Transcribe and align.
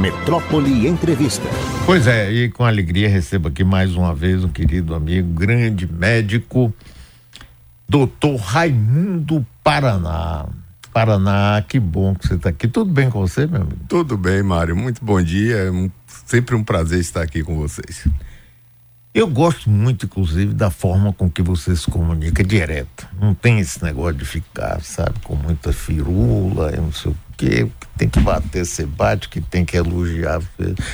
Metrópole 0.00 0.88
Entrevista. 0.88 1.46
Pois 1.84 2.06
é, 2.06 2.32
e 2.32 2.48
com 2.48 2.64
alegria 2.64 3.06
recebo 3.06 3.48
aqui 3.48 3.62
mais 3.62 3.94
uma 3.94 4.14
vez 4.14 4.42
um 4.42 4.48
querido 4.48 4.94
amigo, 4.94 5.28
grande 5.34 5.86
médico, 5.86 6.72
doutor 7.86 8.36
Raimundo 8.36 9.46
Paraná. 9.62 10.46
Paraná, 10.90 11.62
que 11.68 11.78
bom 11.78 12.14
que 12.14 12.26
você 12.26 12.34
está 12.34 12.48
aqui. 12.48 12.66
Tudo 12.66 12.90
bem 12.90 13.10
com 13.10 13.20
você, 13.20 13.46
meu 13.46 13.60
amigo? 13.60 13.76
Tudo 13.88 14.16
bem, 14.16 14.42
Mário. 14.42 14.74
Muito 14.74 15.04
bom 15.04 15.20
dia. 15.20 15.56
É 15.56 15.70
um, 15.70 15.90
sempre 16.24 16.56
um 16.56 16.64
prazer 16.64 16.98
estar 16.98 17.20
aqui 17.20 17.42
com 17.42 17.56
vocês. 17.58 18.08
Eu 19.12 19.26
gosto 19.26 19.68
muito, 19.68 20.06
inclusive, 20.06 20.54
da 20.54 20.70
forma 20.70 21.12
com 21.12 21.30
que 21.30 21.42
você 21.42 21.76
se 21.76 21.90
comunica 21.90 22.42
direto. 22.42 23.06
Não 23.20 23.34
tem 23.34 23.58
esse 23.58 23.82
negócio 23.84 24.14
de 24.14 24.24
ficar, 24.24 24.80
sabe, 24.80 25.20
com 25.24 25.34
muita 25.34 25.72
firula, 25.74 26.70
eu 26.70 26.82
não 26.82 26.92
sei 26.92 27.12
o 27.12 27.14
quê, 27.14 27.29
que 27.40 27.72
tem 27.96 28.06
que 28.06 28.20
bater, 28.20 28.66
você 28.66 28.84
bate, 28.84 29.30
que 29.30 29.40
tem 29.40 29.64
que 29.64 29.74
elogiar. 29.74 30.42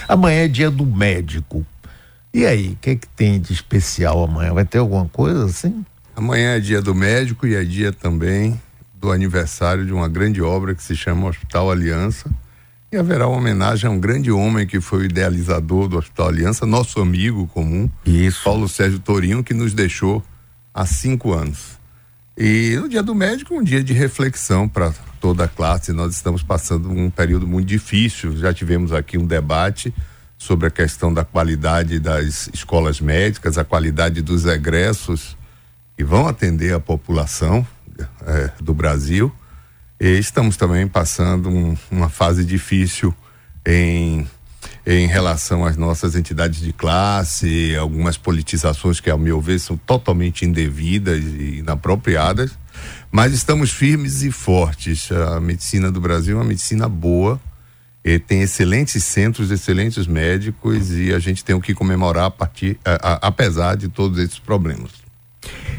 Amanhã 0.07 0.45
é 0.45 0.49
dia 0.49 0.71
do 0.71 0.87
médico. 0.87 1.67
E 2.33 2.47
aí, 2.47 2.69
o 2.69 2.77
que, 2.77 2.91
é 2.91 2.95
que 2.95 3.09
tem 3.09 3.41
de 3.41 3.53
especial 3.53 4.23
amanhã? 4.23 4.55
Vai 4.55 4.65
ter 4.65 4.79
alguma 4.79 5.09
coisa 5.09 5.45
assim? 5.47 5.85
Amanhã 6.15 6.55
é 6.55 6.61
dia 6.61 6.81
do 6.81 6.95
médico 6.95 7.49
e 7.49 7.57
é 7.57 7.65
dia 7.65 7.93
também 7.93 8.61
do 8.95 9.11
aniversário 9.11 9.85
de 9.85 9.93
uma 9.93 10.09
grande 10.09 10.41
obra 10.41 10.73
que 10.73 10.83
se 10.85 10.95
chama 10.95 11.27
Hospital 11.27 11.69
Aliança 11.69 12.31
e 12.93 12.97
haverá 12.97 13.27
uma 13.27 13.39
homenagem 13.39 13.91
a 13.91 13.93
um 13.93 13.99
grande 13.99 14.31
homem 14.31 14.67
que 14.67 14.81
foi 14.81 15.01
o 15.01 15.05
idealizador 15.05 15.89
do 15.89 15.99
Hospital 15.99 16.29
Aliança, 16.29 16.65
nosso 16.65 17.01
amigo 17.01 17.49
comum, 17.49 17.91
Isso. 18.07 18.45
Paulo 18.45 18.69
Sérgio 18.69 19.01
Torinho, 19.01 19.43
que 19.43 19.53
nos 19.53 19.75
deixou 19.75 20.23
há 20.73 20.87
cinco 20.87 21.33
anos. 21.33 21.76
E 22.37 22.77
no 22.77 22.87
dia 22.87 23.03
do 23.03 23.15
médico, 23.15 23.55
um 23.55 23.63
dia 23.63 23.83
de 23.83 23.95
reflexão 23.95 24.69
para 24.69 24.93
toda 25.21 25.45
a 25.45 25.49
classe. 25.49 25.93
Nós 25.93 26.15
estamos 26.15 26.43
passando 26.43 26.91
um 26.91 27.09
período 27.09 27.47
muito 27.47 27.67
difícil. 27.67 28.37
Já 28.37 28.53
tivemos 28.53 28.93
aqui 28.93 29.17
um 29.17 29.27
debate 29.27 29.95
sobre 30.37 30.67
a 30.67 30.71
questão 30.71 31.15
da 31.15 31.25
qualidade 31.25 31.99
das 31.99 32.51
escolas 32.53 33.01
médicas, 33.01 33.57
a 33.57 33.65
qualidade 33.65 34.21
dos 34.21 34.45
egressos 34.45 35.35
que 35.97 36.05
vão 36.05 36.29
atender 36.29 36.75
a 36.75 36.81
população 36.81 37.67
é, 38.27 38.51
do 38.61 38.75
Brasil. 38.75 39.33
E 39.99 40.19
estamos 40.19 40.59
também 40.59 40.87
passando 40.87 41.49
um, 41.49 41.75
uma 41.91 42.11
fase 42.11 42.45
difícil 42.45 43.15
em, 43.65 44.29
em 44.87 45.09
relação 45.09 45.65
às 45.65 45.77
nossas 45.77 46.15
entidades 46.15 46.61
de 46.61 46.73
classe, 46.73 47.75
algumas 47.75 48.17
politizações 48.17 49.01
que, 49.01 49.11
ao 49.11 49.19
meu 49.19 49.41
ver, 49.41 49.59
são 49.59 49.77
totalmente 49.77 50.45
indevidas 50.45 51.19
e 51.19 51.59
inapropriadas, 51.59 52.57
mas 53.11 53.33
estamos 53.33 53.73
firmes 53.73 54.23
e 54.23 54.31
fortes. 54.31 55.11
A 55.11 55.41
medicina 55.41 55.91
do 55.91 56.01
Brasil 56.01 56.37
é 56.37 56.41
uma 56.41 56.47
medicina 56.47 56.89
boa, 56.89 57.41
tem 58.29 58.43
excelentes 58.43 59.03
centros, 59.03 59.51
excelentes 59.51 60.07
médicos 60.07 60.93
e 60.93 61.13
a 61.13 61.19
gente 61.19 61.45
tem 61.45 61.57
o 61.57 61.61
que 61.61 61.75
comemorar 61.75 62.27
a 62.27 62.31
partir, 62.31 62.79
a, 62.85 63.15
a, 63.15 63.15
apesar 63.27 63.77
de 63.77 63.89
todos 63.89 64.21
esses 64.21 64.39
problemas. 64.39 65.06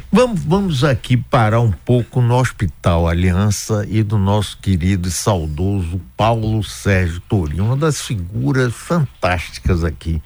Vamos, 0.09 0.41
vamos 0.45 0.83
aqui 0.85 1.17
parar 1.17 1.59
um 1.59 1.71
pouco 1.71 2.21
no 2.21 2.35
Hospital 2.35 3.09
Aliança 3.09 3.85
e 3.89 4.01
do 4.01 4.17
nosso 4.17 4.57
querido 4.57 5.09
e 5.09 5.11
saudoso 5.11 5.99
Paulo 6.15 6.63
Sérgio 6.63 7.19
Torinho, 7.27 7.65
uma 7.65 7.75
das 7.75 7.99
figuras 8.01 8.73
fantásticas 8.73 9.83
aqui. 9.83 10.21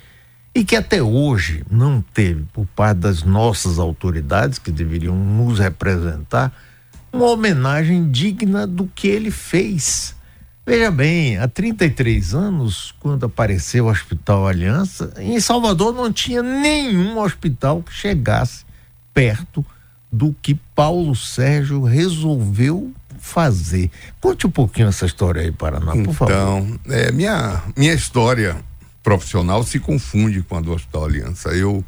E 0.53 0.63
que 0.63 0.75
até 0.75 1.01
hoje 1.01 1.65
não 1.69 1.99
teve, 1.99 2.45
por 2.53 2.67
parte 2.67 2.99
das 2.99 3.23
nossas 3.23 3.79
autoridades, 3.79 4.59
que 4.59 4.71
deveriam 4.71 5.15
nos 5.15 5.57
representar, 5.57 6.53
uma 7.11 7.25
homenagem 7.25 8.07
digna 8.11 8.67
do 8.67 8.85
que 8.85 9.07
ele 9.07 9.31
fez. 9.31 10.15
Veja 10.63 10.91
bem, 10.91 11.39
há 11.39 11.47
33 11.47 12.35
anos, 12.35 12.93
quando 12.99 13.25
apareceu 13.25 13.85
o 13.85 13.89
Hospital 13.89 14.47
Aliança, 14.47 15.11
em 15.17 15.39
Salvador 15.39 15.91
não 15.91 16.13
tinha 16.13 16.43
nenhum 16.43 17.17
hospital 17.17 17.81
que 17.81 17.91
chegasse 17.91 18.63
perto 19.13 19.65
do 20.11 20.35
que 20.41 20.55
Paulo 20.75 21.15
Sérgio 21.15 21.83
resolveu 21.83 22.91
fazer. 23.19 23.89
Conte 24.19 24.45
um 24.47 24.51
pouquinho 24.51 24.89
essa 24.89 25.05
história 25.05 25.41
aí, 25.41 25.51
Paraná, 25.51 25.93
por 25.93 26.13
favor. 26.13 26.33
Então, 26.33 26.79
é, 26.89 27.11
minha, 27.11 27.61
minha 27.77 27.93
história 27.93 28.57
profissional 29.03 29.63
se 29.63 29.79
confunde 29.79 30.41
com 30.41 30.57
a 30.57 30.61
do 30.61 30.73
Hospital 30.73 31.05
Aliança. 31.05 31.49
Eu, 31.49 31.85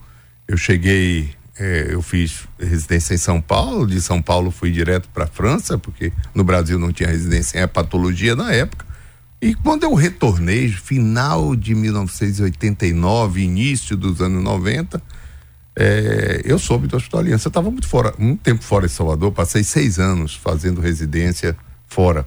eu 0.48 0.56
cheguei, 0.56 1.32
é, 1.60 1.88
eu 1.90 2.02
fiz 2.02 2.48
residência 2.60 3.16
em 3.16 3.18
São 3.18 3.42
Paulo, 3.42 3.88
de 3.88 4.02
São 4.02 4.22
Paulo 4.22 4.52
fui 4.52 4.72
direto 4.72 5.10
para 5.10 5.28
França, 5.28 5.78
porque 5.78 6.14
no 6.34 6.44
Brasil 6.44 6.80
não 6.80 6.94
tinha 6.94 7.10
residência 7.10 7.62
em 7.62 7.68
patologia 7.68 8.36
na 8.36 8.54
época. 8.54 8.86
E 9.42 9.54
quando 9.56 9.84
eu 9.84 9.94
retornei, 9.94 10.70
final 10.70 11.54
de 11.56 11.76
1989, 11.76 13.42
início 13.42 13.98
dos 13.98 14.22
anos 14.22 14.42
90, 14.42 15.02
é, 15.76 16.42
eu 16.46 16.60
soube 16.60 16.88
do 16.88 16.96
Hospital 16.96 17.22
Aliança. 17.22 17.48
Eu 17.48 17.50
estava 17.50 17.72
muito 17.72 17.88
fora, 17.88 18.14
muito 18.18 18.42
tempo 18.42 18.64
fora 18.64 18.88
de 18.88 18.94
Salvador, 18.94 19.32
passei 19.32 19.64
seis 19.64 20.00
anos 20.00 20.36
fazendo 20.36 20.82
residência 20.82 21.56
fora. 21.88 22.26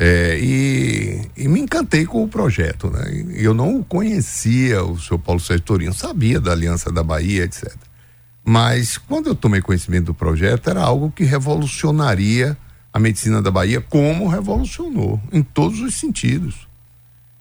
É, 0.00 0.38
e, 0.40 1.28
e, 1.36 1.48
me 1.48 1.58
encantei 1.58 2.06
com 2.06 2.22
o 2.22 2.28
projeto, 2.28 2.88
né? 2.88 3.02
Eu 3.34 3.52
não 3.52 3.82
conhecia 3.82 4.84
o 4.84 4.98
senhor 4.98 5.18
Paulo 5.18 5.40
Sérgio 5.40 5.64
Torinho, 5.64 5.92
sabia 5.92 6.40
da 6.40 6.52
Aliança 6.52 6.92
da 6.92 7.02
Bahia, 7.02 7.42
etc. 7.42 7.74
Mas 8.44 8.96
quando 8.96 9.26
eu 9.26 9.34
tomei 9.34 9.60
conhecimento 9.60 10.06
do 10.06 10.14
projeto, 10.14 10.70
era 10.70 10.82
algo 10.82 11.10
que 11.10 11.24
revolucionaria 11.24 12.56
a 12.92 13.00
medicina 13.00 13.42
da 13.42 13.50
Bahia, 13.50 13.80
como 13.80 14.28
revolucionou, 14.28 15.20
em 15.32 15.42
todos 15.42 15.80
os 15.80 15.94
sentidos. 15.94 16.67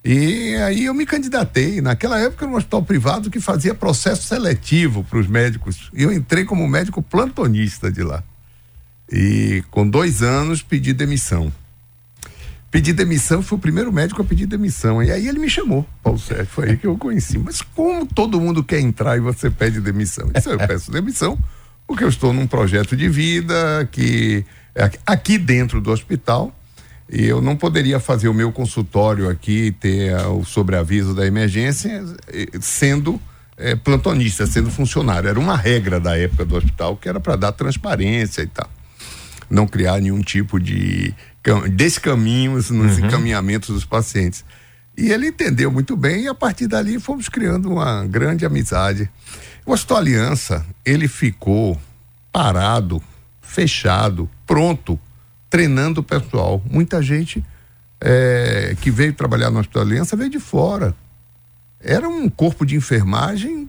E 0.09 0.55
aí 0.55 0.85
eu 0.85 0.93
me 0.93 1.05
candidatei, 1.05 1.81
naquela 1.81 2.17
época, 2.17 2.47
no 2.47 2.55
hospital 2.55 2.81
privado 2.81 3.29
que 3.29 3.41
fazia 3.41 3.75
processo 3.75 4.23
seletivo 4.23 5.03
para 5.03 5.19
os 5.19 5.27
médicos. 5.27 5.91
E 5.93 6.03
eu 6.03 6.13
entrei 6.13 6.45
como 6.45 6.65
médico 6.65 7.03
plantonista 7.03 7.91
de 7.91 8.03
lá. 8.03 8.23
E 9.11 9.61
com 9.69 9.85
dois 9.85 10.21
anos 10.21 10.63
pedi 10.63 10.93
demissão. 10.93 11.51
Pedi 12.71 12.93
demissão, 12.93 13.41
fui 13.41 13.57
o 13.57 13.59
primeiro 13.59 13.91
médico 13.91 14.21
a 14.21 14.23
pedir 14.23 14.45
demissão. 14.45 15.03
E 15.03 15.11
aí 15.11 15.27
ele 15.27 15.39
me 15.39 15.49
chamou, 15.49 15.85
Paulo 16.01 16.17
Sérgio, 16.17 16.45
foi 16.45 16.69
aí 16.69 16.77
que 16.77 16.87
eu 16.87 16.97
conheci. 16.97 17.37
Mas 17.37 17.61
como 17.61 18.05
todo 18.05 18.39
mundo 18.39 18.63
quer 18.63 18.79
entrar 18.79 19.17
e 19.17 19.19
você 19.19 19.49
pede 19.49 19.81
demissão? 19.81 20.31
Isso 20.33 20.49
eu 20.49 20.57
peço 20.57 20.89
demissão, 20.89 21.37
porque 21.85 22.05
eu 22.05 22.09
estou 22.09 22.31
num 22.31 22.47
projeto 22.47 22.95
de 22.95 23.09
vida 23.09 23.85
que 23.91 24.45
é 24.73 24.89
aqui 25.05 25.37
dentro 25.37 25.81
do 25.81 25.91
hospital 25.91 26.55
e 27.09 27.25
eu 27.25 27.41
não 27.41 27.55
poderia 27.55 27.99
fazer 27.99 28.27
o 28.27 28.33
meu 28.33 28.51
consultório 28.51 29.29
aqui, 29.29 29.71
ter 29.79 30.13
uh, 30.13 30.39
o 30.39 30.45
sobreaviso 30.45 31.13
da 31.13 31.25
emergência, 31.25 32.03
sendo 32.59 33.19
é, 33.55 33.75
plantonista, 33.75 34.45
sendo 34.45 34.69
funcionário. 34.69 35.29
Era 35.29 35.39
uma 35.39 35.55
regra 35.55 35.99
da 35.99 36.17
época 36.17 36.45
do 36.45 36.55
hospital 36.55 36.97
que 36.97 37.07
era 37.07 37.19
para 37.19 37.35
dar 37.35 37.51
transparência 37.53 38.41
e 38.41 38.47
tal. 38.47 38.69
Não 39.49 39.65
criar 39.65 40.01
nenhum 40.01 40.21
tipo 40.21 40.59
de 40.59 41.13
descaminhos 41.73 42.69
nos 42.69 42.97
uhum. 42.97 43.05
encaminhamentos 43.05 43.69
dos 43.69 43.85
pacientes. 43.85 44.43
E 44.97 45.11
ele 45.11 45.27
entendeu 45.27 45.71
muito 45.71 45.95
bem 45.95 46.23
e 46.23 46.27
a 46.27 46.35
partir 46.35 46.67
dali 46.67 46.99
fomos 46.99 47.29
criando 47.29 47.71
uma 47.71 48.05
grande 48.05 48.45
amizade. 48.45 49.09
O 49.65 49.71
Hospital 49.71 49.97
Aliança, 49.97 50.65
ele 50.85 51.07
ficou 51.07 51.79
parado, 52.31 53.01
fechado, 53.41 54.29
pronto 54.45 54.99
treinando 55.49 56.01
o 56.01 56.03
pessoal. 56.03 56.61
Muita 56.69 57.01
gente 57.01 57.43
é, 58.01 58.75
que 58.81 58.91
veio 58.91 59.13
trabalhar 59.13 59.49
no 59.49 59.59
Hospital 59.59 59.83
Aliança 59.83 60.15
veio 60.15 60.29
de 60.29 60.39
fora. 60.39 60.95
Era 61.79 62.07
um 62.07 62.29
corpo 62.29 62.65
de 62.65 62.75
enfermagem 62.75 63.67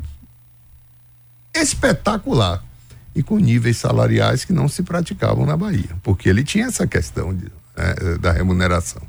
espetacular 1.55 2.62
e 3.15 3.22
com 3.22 3.38
níveis 3.38 3.77
salariais 3.77 4.44
que 4.44 4.53
não 4.53 4.69
se 4.69 4.83
praticavam 4.83 5.44
na 5.44 5.56
Bahia, 5.56 5.91
porque 6.03 6.28
ele 6.28 6.44
tinha 6.44 6.67
essa 6.67 6.87
questão 6.87 7.34
de, 7.34 7.50
é, 7.77 8.19
da 8.19 8.33
remuneração. 8.33 9.03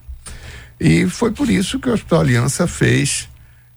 E 0.79 1.07
foi 1.07 1.31
por 1.31 1.49
isso 1.49 1.79
que 1.79 1.89
o 1.89 1.93
Hospital 1.93 2.21
Aliança 2.21 2.65
fez 2.65 3.29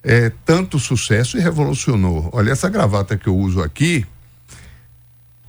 é, 0.03 0.31
tanto 0.45 0.79
sucesso 0.79 1.37
e 1.37 1.41
revolucionou. 1.41 2.31
Olha, 2.33 2.53
essa 2.53 2.69
gravata 2.69 3.17
que 3.17 3.29
eu 3.29 3.37
uso 3.37 3.63
aqui, 3.63 4.07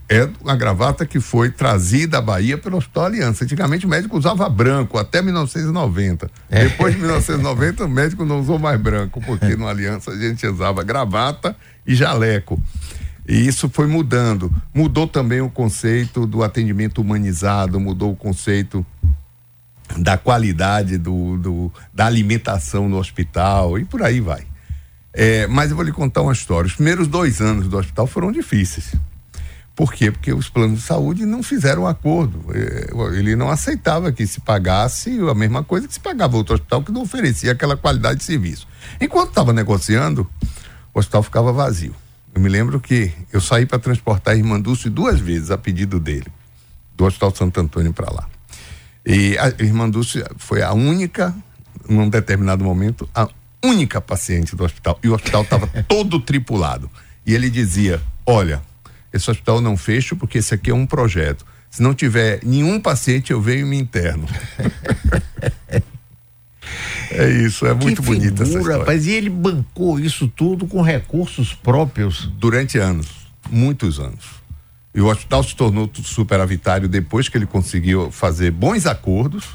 é 0.09 0.29
uma 0.41 0.55
gravata 0.55 1.05
que 1.05 1.19
foi 1.19 1.50
trazida 1.50 2.17
à 2.17 2.21
Bahia 2.21 2.57
pelo 2.57 2.77
Hospital 2.77 3.05
Aliança. 3.05 3.44
Antigamente 3.44 3.85
o 3.85 3.89
médico 3.89 4.17
usava 4.17 4.47
branco 4.50 4.97
até 4.97 5.21
1990. 5.21 6.29
É. 6.50 6.65
Depois 6.65 6.94
de 6.94 7.00
1990 7.00 7.85
o 7.85 7.89
médico 7.89 8.25
não 8.25 8.39
usou 8.39 8.59
mais 8.59 8.79
branco, 8.79 9.21
porque 9.25 9.55
no 9.55 9.67
Aliança 9.67 10.11
a 10.11 10.17
gente 10.17 10.45
usava 10.45 10.83
gravata 10.83 11.55
e 11.88 11.95
jaleco. 11.95 12.61
E 13.27 13.47
isso 13.47 13.69
foi 13.69 13.88
mudando. 13.88 14.53
Mudou 14.73 15.07
também 15.07 15.39
o 15.39 15.50
conceito 15.50 16.27
do 16.27 16.44
atendimento 16.44 17.00
humanizado, 17.00 17.79
mudou 17.79 18.11
o 18.11 18.15
conceito 18.15 18.85
da 19.97 20.17
qualidade 20.17 20.97
do, 20.97 21.38
do 21.38 21.71
da 21.94 22.05
alimentação 22.05 22.89
no 22.89 22.97
hospital 22.97 23.79
e 23.79 23.85
por 23.85 24.03
aí 24.03 24.19
vai. 24.19 24.44
É, 25.13 25.47
mas 25.47 25.69
eu 25.69 25.75
vou 25.75 25.85
lhe 25.85 25.91
contar 25.91 26.21
uma 26.21 26.33
história. 26.33 26.67
Os 26.67 26.73
primeiros 26.73 27.07
dois 27.07 27.39
anos 27.39 27.67
do 27.69 27.77
hospital 27.77 28.07
foram 28.07 28.31
difíceis 28.31 28.94
Por 29.75 29.91
quê? 29.91 30.11
Porque 30.11 30.31
os 30.31 30.49
planos 30.49 30.79
de 30.79 30.85
saúde 30.85 31.25
não 31.25 31.41
fizeram 31.41 31.87
acordo. 31.87 32.45
É, 32.53 33.17
ele 33.17 33.35
não 33.35 33.49
aceitava 33.49 34.11
que 34.11 34.25
se 34.27 34.39
pagasse 34.39 35.17
a 35.19 35.33
mesma 35.33 35.63
coisa 35.63 35.87
que 35.87 35.93
se 35.93 35.99
pagava 35.99 36.37
outro 36.37 36.53
hospital 36.53 36.83
que 36.83 36.91
não 36.91 37.01
oferecia 37.01 37.51
aquela 37.51 37.75
qualidade 37.75 38.19
de 38.19 38.23
serviço. 38.23 38.67
Enquanto 39.01 39.29
estava 39.29 39.51
negociando, 39.51 40.29
o 40.93 40.99
hospital 40.99 41.23
ficava 41.23 41.51
vazio. 41.51 41.95
Eu 42.35 42.41
me 42.41 42.49
lembro 42.49 42.79
que 42.79 43.11
eu 43.31 43.41
saí 43.41 43.65
para 43.65 43.79
transportar 43.79 44.33
a 44.33 44.37
Irmã 44.37 44.59
Dulce 44.59 44.89
duas 44.89 45.19
vezes 45.19 45.49
a 45.51 45.57
pedido 45.57 45.99
dele, 45.99 46.27
do 46.95 47.05
Hospital 47.05 47.35
Santo 47.35 47.59
Antônio 47.59 47.93
para 47.93 48.11
lá. 48.11 48.27
E 49.05 49.37
a 49.37 49.49
Irmã 49.63 49.89
Dulce 49.89 50.23
foi 50.37 50.61
a 50.61 50.73
única, 50.73 51.35
num 51.87 52.09
determinado 52.09 52.63
momento, 52.63 53.07
a 53.13 53.27
única 53.63 53.99
paciente 53.99 54.55
do 54.55 54.63
hospital. 54.63 54.99
E 55.03 55.09
o 55.09 55.13
hospital 55.13 55.43
estava 55.43 55.67
todo 55.87 56.19
tripulado. 56.19 56.89
E 57.25 57.33
ele 57.33 57.49
dizia: 57.49 58.01
Olha, 58.25 58.61
esse 59.13 59.30
hospital 59.30 59.62
não 59.62 59.77
fecho 59.77 60.15
porque 60.15 60.39
esse 60.39 60.56
aqui 60.56 60.71
é 60.71 60.74
um 60.74 60.88
projeto. 60.88 61.45
Se 61.69 61.81
não 61.81 61.94
tiver 61.94 62.39
nenhum 62.44 62.80
paciente, 62.80 63.31
eu 63.31 63.42
venho 63.42 63.65
e 63.65 63.69
me 63.69 63.77
interno. 63.77 64.27
é 67.12 67.30
isso, 67.30 67.65
é 67.65 67.74
muito 67.74 68.01
bonita 68.01 68.44
essa 68.44 68.57
história. 68.57 68.80
Rapaz, 68.80 69.06
e 69.06 69.12
ele 69.12 69.30
bancou 69.30 70.00
isso 70.00 70.27
tudo 70.27 70.68
com 70.68 70.81
recursos 70.81 71.54
próprios? 71.54 72.27
Durante 72.38 72.77
anos, 72.77 73.07
muitos 73.50 74.00
anos. 74.00 74.44
E 74.95 75.01
o 75.01 75.07
hospital 75.07 75.44
se 75.44 75.56
tornou 75.56 75.89
superavitário 76.04 76.88
depois 76.88 77.27
que 77.27 77.38
ele 77.38 77.48
conseguiu 77.48 78.12
fazer 78.12 78.51
bons 78.51 78.86
acordos. 78.86 79.45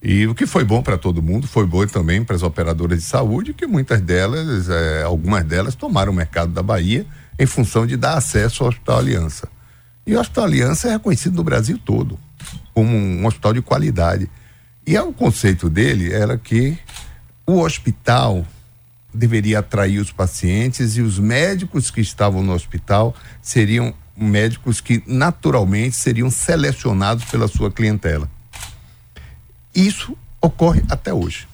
E 0.00 0.26
o 0.26 0.34
que 0.34 0.46
foi 0.46 0.64
bom 0.64 0.82
para 0.82 0.98
todo 0.98 1.22
mundo 1.22 1.46
foi 1.46 1.66
bom 1.66 1.86
também 1.86 2.24
para 2.24 2.34
as 2.34 2.42
operadoras 2.42 2.98
de 2.98 3.04
saúde, 3.04 3.54
que 3.54 3.66
muitas 3.66 4.00
delas, 4.00 4.68
é, 4.68 5.02
algumas 5.02 5.44
delas, 5.44 5.76
tomaram 5.76 6.12
o 6.12 6.14
mercado 6.14 6.52
da 6.52 6.62
Bahia 6.62 7.06
em 7.42 7.46
função 7.46 7.86
de 7.86 7.96
dar 7.96 8.14
acesso 8.14 8.62
ao 8.62 8.68
Hospital 8.68 8.98
Aliança. 8.98 9.48
E 10.06 10.14
o 10.14 10.20
Hospital 10.20 10.44
Aliança 10.44 10.88
é 10.88 10.92
reconhecido 10.92 11.36
no 11.36 11.44
Brasil 11.44 11.78
todo 11.84 12.18
como 12.74 12.96
um 12.96 13.26
hospital 13.26 13.52
de 13.52 13.62
qualidade. 13.62 14.30
E 14.86 14.96
é 14.96 15.02
o 15.02 15.12
conceito 15.12 15.68
dele 15.68 16.12
era 16.12 16.38
que 16.38 16.78
o 17.46 17.60
hospital 17.60 18.46
deveria 19.12 19.58
atrair 19.58 19.98
os 19.98 20.10
pacientes 20.10 20.96
e 20.96 21.02
os 21.02 21.18
médicos 21.18 21.90
que 21.90 22.00
estavam 22.00 22.42
no 22.42 22.52
hospital 22.52 23.14
seriam 23.40 23.92
médicos 24.16 24.80
que 24.80 25.02
naturalmente 25.06 25.96
seriam 25.96 26.30
selecionados 26.30 27.24
pela 27.24 27.48
sua 27.48 27.70
clientela. 27.70 28.30
Isso 29.74 30.16
ocorre 30.40 30.82
até 30.88 31.12
hoje. 31.12 31.46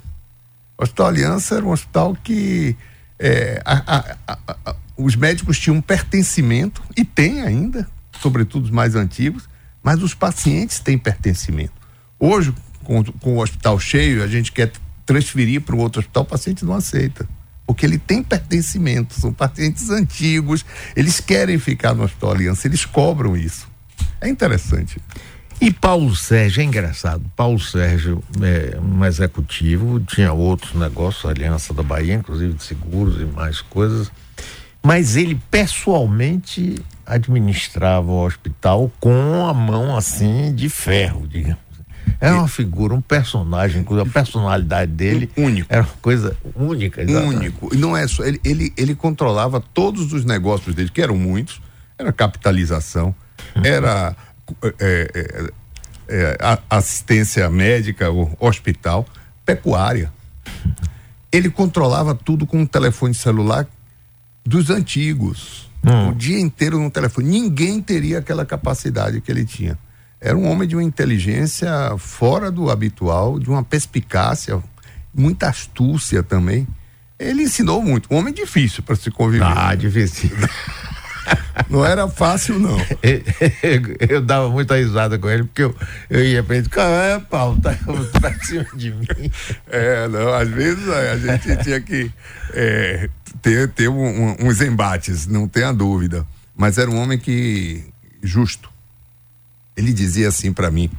O 0.77 0.83
Hospital 0.83 1.07
Aliança 1.07 1.57
era 1.57 1.65
um 1.65 1.71
hospital 1.71 2.17
que 2.23 2.77
é, 3.19 3.61
a, 3.65 3.97
a, 3.97 4.39
a, 4.65 4.77
os 4.99 5.17
médicos 5.17 5.59
tinham 5.59 5.77
um 5.77 5.81
pertencimento, 5.81 6.83
e 6.97 7.05
tem 7.05 7.41
ainda, 7.41 7.89
sobretudo 8.21 8.65
os 8.65 8.71
mais 8.71 8.95
antigos, 8.95 9.49
mas 9.83 10.03
os 10.03 10.13
pacientes 10.13 10.81
têm 10.81 10.99
pertencimento. 10.99 11.73
Hoje, 12.19 12.53
com, 12.85 13.03
com 13.05 13.37
o 13.37 13.43
hospital 13.43 13.79
cheio, 13.79 14.23
a 14.23 14.27
gente 14.27 14.53
quer 14.53 14.73
transferir 15.07 15.61
para 15.63 15.75
um 15.75 15.79
outro 15.79 16.01
hospital, 16.01 16.25
o 16.25 16.27
paciente 16.27 16.65
não 16.65 16.75
aceita 16.75 17.27
porque 17.69 17.85
ele 17.85 17.99
tem 17.99 18.23
pertencimento, 18.23 19.13
são 19.13 19.31
pacientes 19.31 19.91
antigos, 19.91 20.65
eles 20.97 21.21
querem 21.21 21.59
ficar 21.59 21.93
no 21.93 22.03
Hospital 22.03 22.31
Aliança, 22.31 22.67
eles 22.67 22.87
cobram 22.87 23.37
isso. 23.37 23.69
É 24.23 24.27
interessante. 24.27 24.99
E 25.61 25.71
Paulo 25.71 26.17
Sérgio, 26.17 26.63
é 26.63 26.65
engraçado, 26.65 27.23
Paulo 27.37 27.61
Sérgio 27.61 28.25
é 28.41 28.79
um 28.81 29.05
executivo, 29.05 30.01
tinha 30.01 30.33
outros 30.33 30.73
negócios, 30.75 31.27
Aliança 31.27 31.75
da 31.75 31.83
Bahia, 31.83 32.15
inclusive 32.15 32.55
de 32.55 32.65
seguros 32.65 33.21
e 33.21 33.27
mais 33.27 33.61
coisas, 33.61 34.11
mas 34.83 35.17
ele 35.17 35.41
pessoalmente 35.51 36.77
administrava 37.07 38.11
o 38.11 38.25
hospital 38.25 38.91
com 39.01 39.47
a 39.47 39.55
mão 39.55 39.97
assim 39.97 40.55
de 40.55 40.69
ferro, 40.69 41.27
digamos. 41.27 41.69
Era 42.21 42.37
uma 42.37 42.49
figura, 42.49 42.95
um 42.95 43.01
personagem, 43.01 43.85
a 44.01 44.07
personalidade 44.07 44.91
dele 44.91 45.31
único. 45.37 45.67
era 45.69 45.83
uma 45.83 45.95
coisa 46.01 46.37
única. 46.55 47.03
Exatamente. 47.03 47.37
Único. 47.37 47.75
E 47.75 47.79
não 47.79 47.97
é 47.97 48.07
só. 48.09 48.25
Ele, 48.25 48.41
ele, 48.45 48.73
ele 48.77 48.95
controlava 48.95 49.61
todos 49.61 50.13
os 50.13 50.25
negócios 50.25 50.75
dele, 50.75 50.91
que 50.91 51.01
eram 51.01 51.17
muitos. 51.17 51.61
Era 51.99 52.13
capitalização, 52.13 53.15
era 53.63 54.17
é, 54.63 55.11
é, 55.15 55.51
é, 56.09 56.59
assistência 56.71 57.49
médica, 57.51 58.07
hospital, 58.41 59.07
pecuária. 59.45 60.13
Ele 61.31 61.51
controlava 61.51 62.15
tudo 62.15 62.47
com 62.47 62.61
um 62.61 62.67
telefone 62.67 63.15
celular 63.15 63.67
dos 64.49 64.71
antigos. 64.71 65.69
Hum. 65.85 66.11
O 66.11 66.15
dia 66.15 66.41
inteiro 66.41 66.79
no 66.79 66.91
telefone. 66.91 67.29
Ninguém 67.29 67.81
teria 67.81 68.19
aquela 68.19 68.45
capacidade 68.45 69.21
que 69.21 69.31
ele 69.31 69.45
tinha. 69.45 69.79
Era 70.21 70.37
um 70.37 70.51
homem 70.51 70.67
de 70.67 70.75
uma 70.75 70.83
inteligência 70.83 71.71
fora 71.97 72.51
do 72.51 72.71
habitual, 72.71 73.39
de 73.39 73.49
uma 73.49 73.63
perspicácia, 73.63 74.61
muita 75.15 75.49
astúcia 75.49 76.23
também. 76.23 76.67
Ele 77.19 77.43
ensinou 77.43 77.83
muito. 77.83 78.13
Um 78.13 78.17
homem 78.17 78.35
difícil 78.35 78.83
para 78.83 78.97
se 78.97 79.11
conviver. 79.11 79.45
Ah, 79.45 79.75
difícil. 79.75 80.31
Não 81.69 81.85
era 81.85 82.09
fácil, 82.09 82.59
não. 82.59 82.79
eu, 84.09 84.23
dava 84.23 84.49
muita 84.49 84.77
risada 84.77 85.19
com 85.19 85.29
ele, 85.29 85.45
porque 85.45 85.63
eu, 85.63 85.77
eu 86.09 86.25
ia 86.25 86.43
pra 86.43 86.57
ele, 86.57 86.69
é, 86.77 87.19
Paulo, 87.19 87.61
tá 87.61 87.77
pra 88.21 88.33
cima 88.41 88.65
de 88.75 88.93
mim. 88.93 89.31
É, 89.69 90.09
não, 90.09 90.33
às 90.33 90.49
vezes 90.49 90.89
a 90.89 91.17
gente 91.19 91.65
tinha 91.65 91.81
que 91.81 92.11
é, 92.55 93.11
ter, 93.43 93.69
ter 93.71 93.89
um, 93.89 94.37
uns 94.41 94.61
embates, 94.61 95.27
não 95.27 95.49
tenha 95.49 95.73
dúvida. 95.73 96.27
Mas 96.57 96.79
era 96.79 96.91
um 96.91 96.99
homem 96.99 97.19
que 97.19 97.85
justo. 98.23 98.71
Ele 99.77 99.93
dizia 99.93 100.29
assim 100.29 100.53
para 100.53 100.71
mim, 100.71 100.91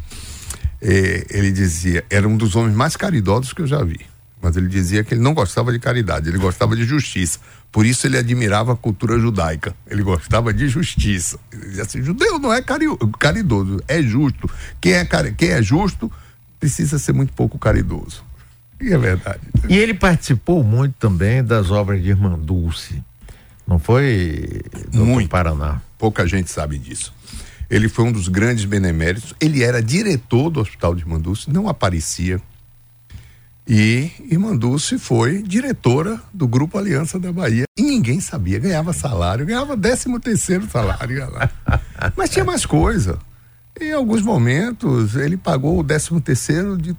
eh, 0.81 1.26
ele 1.30 1.52
dizia, 1.52 2.06
era 2.10 2.28
um 2.28 2.38
dos 2.38 2.56
homens 2.56 2.76
mais 2.76 2.96
caridosos 2.96 3.52
que 3.52 3.62
eu 3.62 3.68
já 3.68 3.84
vi, 3.84 4.00
mas 4.42 4.56
ele 4.56 4.70
dizia 4.70 5.04
que 5.04 5.14
ele 5.14 5.22
não 5.22 5.34
gostava 5.34 5.72
de 5.74 5.80
caridade, 5.80 6.30
ele 6.30 6.38
gostava 6.38 6.76
de 6.76 6.86
justiça. 6.86 7.40
Por 7.72 7.86
isso 7.86 8.08
ele 8.08 8.18
admirava 8.18 8.74
a 8.74 8.76
cultura 8.76 9.20
judaica. 9.20 9.76
Ele 9.86 10.02
gostava 10.02 10.54
de 10.54 10.68
justiça. 10.68 11.38
Ele 11.52 11.68
dizia 11.68 11.84
assim: 11.84 12.02
judeu 12.02 12.40
não 12.40 12.52
é 12.52 12.62
cari 12.62 12.86
caridoso, 13.20 13.81
é 13.88 14.02
justo. 14.02 14.50
Quem 14.81 14.94
é, 14.94 15.06
quem 15.38 15.50
é 15.50 15.62
justo 15.62 16.12
precisa 16.60 16.98
ser 16.98 17.14
muito 17.14 17.34
pouco 17.34 17.60
caridoso. 17.60 18.24
E 18.81 18.94
é 18.94 18.98
verdade. 18.98 19.42
E 19.68 19.78
ele 19.78 19.94
participou 19.94 20.64
muito 20.64 20.96
também 20.98 21.44
das 21.44 21.70
obras 21.70 22.02
de 22.02 22.10
Irmã 22.10 22.38
Dulce. 22.38 23.04
Não 23.68 23.78
foi 23.78 24.62
no 24.94 25.28
Paraná? 25.28 25.81
Pouca 25.98 26.26
gente 26.26 26.50
sabe 26.50 26.78
disso. 26.78 27.14
Ele 27.70 27.88
foi 27.88 28.06
um 28.06 28.12
dos 28.12 28.28
grandes 28.28 28.66
beneméritos. 28.66 29.36
Ele 29.40 29.64
era 29.64 29.81
diretor 29.84 30.50
do 30.50 30.60
Hospital 30.60 30.96
de 30.96 31.02
Irmanduce, 31.02 31.52
não 31.52 31.70
aparecia. 31.70 32.42
E 33.68 34.10
Irmanduce 34.31 34.98
foi 34.98 35.44
diretora 35.44 36.19
do 36.33 36.48
Grupo 36.48 36.80
Aliança 36.80 37.19
da 37.19 37.31
Bahia. 37.31 37.66
E 37.78 37.83
ninguém 37.83 38.19
sabia, 38.19 38.57
ganhava 38.57 38.92
salário, 38.94 39.45
ganhava 39.45 39.78
13 39.78 40.19
terceiro 40.19 40.68
salário. 40.68 41.28
Mas 42.18 42.31
tinha 42.31 42.44
mais 42.44 42.66
coisa. 42.66 43.19
Em 43.80 43.94
alguns 43.94 44.24
momentos, 44.24 45.16
ele 45.16 45.38
pagou 45.38 45.80
o 45.80 45.83
13 45.83 46.19
terceiro 46.21 46.76
de 46.76 46.95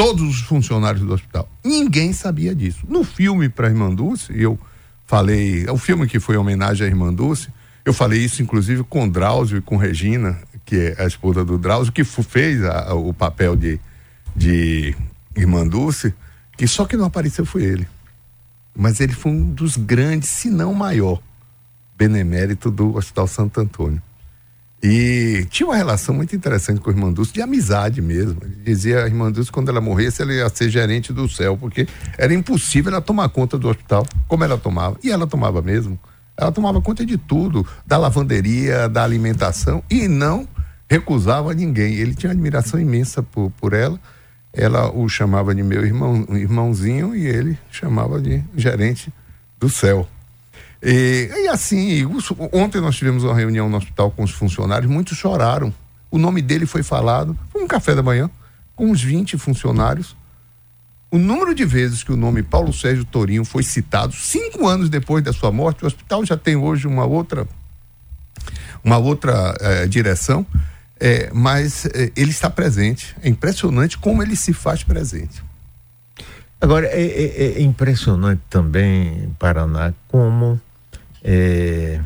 todos 0.00 0.22
os 0.22 0.40
funcionários 0.40 1.04
do 1.04 1.12
hospital. 1.12 1.48
Ninguém 1.64 2.12
sabia 2.12 2.54
disso. 2.54 2.86
No 2.88 3.04
filme 3.04 3.48
para 3.48 3.68
Irmanduce, 3.68 4.32
eu 4.34 4.58
falei, 5.06 5.64
é 5.66 5.72
o 5.72 5.76
filme 5.76 6.06
que 6.06 6.18
foi 6.18 6.36
homenagem 6.36 6.86
a 6.86 6.88
Irmanduce, 6.88 7.48
eu 7.84 7.92
falei 7.92 8.20
isso, 8.20 8.42
inclusive, 8.42 8.82
com 8.84 9.08
Drauzio 9.08 9.58
e 9.58 9.60
com 9.60 9.76
Regina, 9.76 10.38
que 10.64 10.76
é 10.76 11.02
a 11.02 11.06
esposa 11.06 11.44
do 11.44 11.58
Drauzio, 11.58 11.92
que 11.92 12.04
fez 12.04 12.64
a, 12.64 12.90
a, 12.90 12.94
o 12.94 13.12
papel 13.12 13.56
de, 13.56 13.80
de 14.34 14.94
Irmã 15.36 15.66
Dulce, 15.66 16.14
que 16.56 16.66
só 16.66 16.84
que 16.84 16.96
não 16.96 17.06
apareceu 17.06 17.44
foi 17.44 17.64
ele. 17.64 17.86
Mas 18.74 19.00
ele 19.00 19.12
foi 19.12 19.32
um 19.32 19.50
dos 19.50 19.76
grandes, 19.76 20.28
se 20.28 20.48
não 20.48 20.72
maior, 20.72 21.20
benemérito 21.96 22.70
do 22.70 22.96
Hospital 22.96 23.26
Santo 23.26 23.60
Antônio. 23.60 24.02
E 24.82 25.46
tinha 25.50 25.66
uma 25.66 25.76
relação 25.76 26.14
muito 26.14 26.34
interessante 26.34 26.80
com 26.80 26.88
a 26.88 26.92
Irmã 26.92 27.12
Dulce, 27.12 27.32
de 27.32 27.42
amizade 27.42 28.00
mesmo. 28.00 28.38
Ele 28.42 28.62
dizia 28.64 29.04
a 29.04 29.06
Irmã 29.06 29.30
Dulce, 29.30 29.52
quando 29.52 29.68
ela 29.68 29.80
morresse, 29.80 30.22
ela 30.22 30.32
ia 30.32 30.48
ser 30.48 30.70
gerente 30.70 31.12
do 31.12 31.28
céu, 31.28 31.56
porque 31.56 31.86
era 32.16 32.32
impossível 32.32 32.92
ela 32.92 33.02
tomar 33.02 33.28
conta 33.28 33.58
do 33.58 33.68
hospital, 33.68 34.06
como 34.26 34.42
ela 34.42 34.56
tomava. 34.56 34.96
E 35.04 35.10
ela 35.10 35.26
tomava 35.26 35.60
mesmo. 35.60 35.98
Ela 36.34 36.50
tomava 36.50 36.80
conta 36.80 37.04
de 37.04 37.18
tudo, 37.18 37.66
da 37.86 37.98
lavanderia, 37.98 38.88
da 38.88 39.04
alimentação 39.04 39.82
e 39.90 40.08
não 40.08 40.48
recusava 40.88 41.52
ninguém. 41.52 41.94
Ele 41.94 42.14
tinha 42.14 42.32
admiração 42.32 42.80
imensa 42.80 43.22
por, 43.22 43.50
por 43.60 43.74
ela. 43.74 44.00
Ela 44.52 44.90
o 44.90 45.06
chamava 45.08 45.54
de 45.54 45.62
meu 45.62 45.84
irmão, 45.84 46.26
irmãozinho 46.30 47.14
e 47.14 47.26
ele 47.26 47.58
chamava 47.70 48.18
de 48.20 48.42
gerente 48.56 49.12
do 49.58 49.68
céu. 49.68 50.08
E, 50.82 51.30
e 51.44 51.48
assim, 51.48 52.06
ontem 52.52 52.80
nós 52.80 52.96
tivemos 52.96 53.24
uma 53.24 53.34
reunião 53.34 53.68
no 53.68 53.76
hospital 53.76 54.10
com 54.10 54.22
os 54.22 54.30
funcionários, 54.30 54.90
muitos 54.90 55.16
choraram. 55.16 55.72
O 56.10 56.18
nome 56.18 56.42
dele 56.42 56.66
foi 56.66 56.82
falado, 56.82 57.38
um 57.54 57.66
café 57.66 57.94
da 57.94 58.02
manhã, 58.02 58.30
com 58.74 58.90
uns 58.90 59.02
20 59.02 59.38
funcionários 59.38 60.16
o 61.10 61.18
número 61.18 61.54
de 61.54 61.64
vezes 61.64 62.04
que 62.04 62.12
o 62.12 62.16
nome 62.16 62.42
Paulo 62.42 62.72
Sérgio 62.72 63.04
Torinho 63.04 63.44
foi 63.44 63.64
citado 63.64 64.12
cinco 64.12 64.68
anos 64.68 64.88
depois 64.88 65.24
da 65.24 65.32
sua 65.32 65.50
morte, 65.50 65.82
o 65.82 65.86
hospital 65.86 66.24
já 66.24 66.36
tem 66.36 66.54
hoje 66.54 66.86
uma 66.86 67.04
outra 67.04 67.48
uma 68.82 68.96
outra 68.96 69.54
é, 69.60 69.86
direção, 69.86 70.46
é, 70.98 71.30
mas 71.34 71.84
é, 71.86 72.12
ele 72.16 72.30
está 72.30 72.48
presente. 72.48 73.14
É 73.22 73.28
impressionante 73.28 73.98
como 73.98 74.22
ele 74.22 74.34
se 74.34 74.54
faz 74.54 74.82
presente. 74.82 75.42
Agora, 76.58 76.86
é, 76.86 77.02
é, 77.02 77.52
é 77.58 77.62
impressionante 77.62 78.40
também, 78.48 79.34
Paraná, 79.38 79.92
como 80.08 80.58
é, 81.22 82.00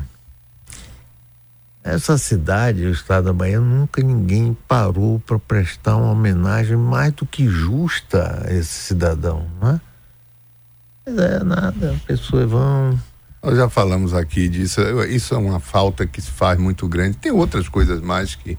essa 1.83 2.17
cidade, 2.17 2.83
o 2.85 2.91
estado 2.91 3.25
da 3.25 3.33
Bahia, 3.33 3.59
nunca 3.59 4.01
ninguém 4.01 4.57
parou 4.67 5.19
para 5.19 5.37
prestar 5.37 5.95
uma 5.97 6.11
homenagem 6.11 6.75
mais 6.75 7.13
do 7.13 7.25
que 7.25 7.47
justa 7.47 8.43
a 8.43 8.51
esse 8.51 8.73
cidadão, 8.73 9.47
não 9.61 9.69
é? 9.69 9.81
Mas 11.05 11.17
é 11.19 11.43
nada, 11.43 11.91
as 11.91 12.01
pessoas 12.01 12.49
vão. 12.49 12.99
Nós 13.43 13.55
já 13.55 13.69
falamos 13.69 14.15
aqui 14.15 14.49
disso, 14.49 14.81
isso 15.03 15.35
é 15.35 15.37
uma 15.37 15.59
falta 15.59 16.07
que 16.07 16.19
se 16.19 16.31
faz 16.31 16.57
muito 16.57 16.87
grande. 16.87 17.17
Tem 17.17 17.31
outras 17.31 17.69
coisas 17.69 18.01
mais 18.01 18.33
que. 18.33 18.57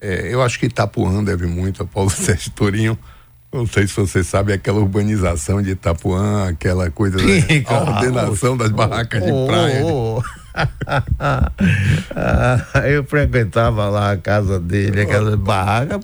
É, 0.00 0.32
eu 0.32 0.40
acho 0.40 0.58
que 0.60 0.66
Itapuã 0.66 1.24
deve 1.24 1.46
muito 1.46 1.82
a 1.82 1.86
Paulo 1.86 2.10
Sérgio. 2.10 2.52
Não 3.54 3.66
sei 3.68 3.86
se 3.86 3.94
você 3.94 4.24
sabe 4.24 4.52
aquela 4.52 4.80
urbanização 4.80 5.62
de 5.62 5.70
Itapuã, 5.70 6.48
aquela 6.48 6.90
coisa 6.90 7.20
Sim, 7.20 7.62
da 7.70 7.82
ordenação 7.82 8.56
das 8.56 8.70
barracas 8.70 9.22
oh, 9.22 9.26
de 9.26 9.46
praia. 9.46 9.84
Oh, 9.84 10.20
oh. 12.74 12.78
eu 12.80 13.04
frequentava 13.04 13.88
lá 13.88 14.10
a 14.10 14.16
casa 14.16 14.58
dele, 14.58 15.02
aquela 15.02 15.36
barraca. 15.36 16.00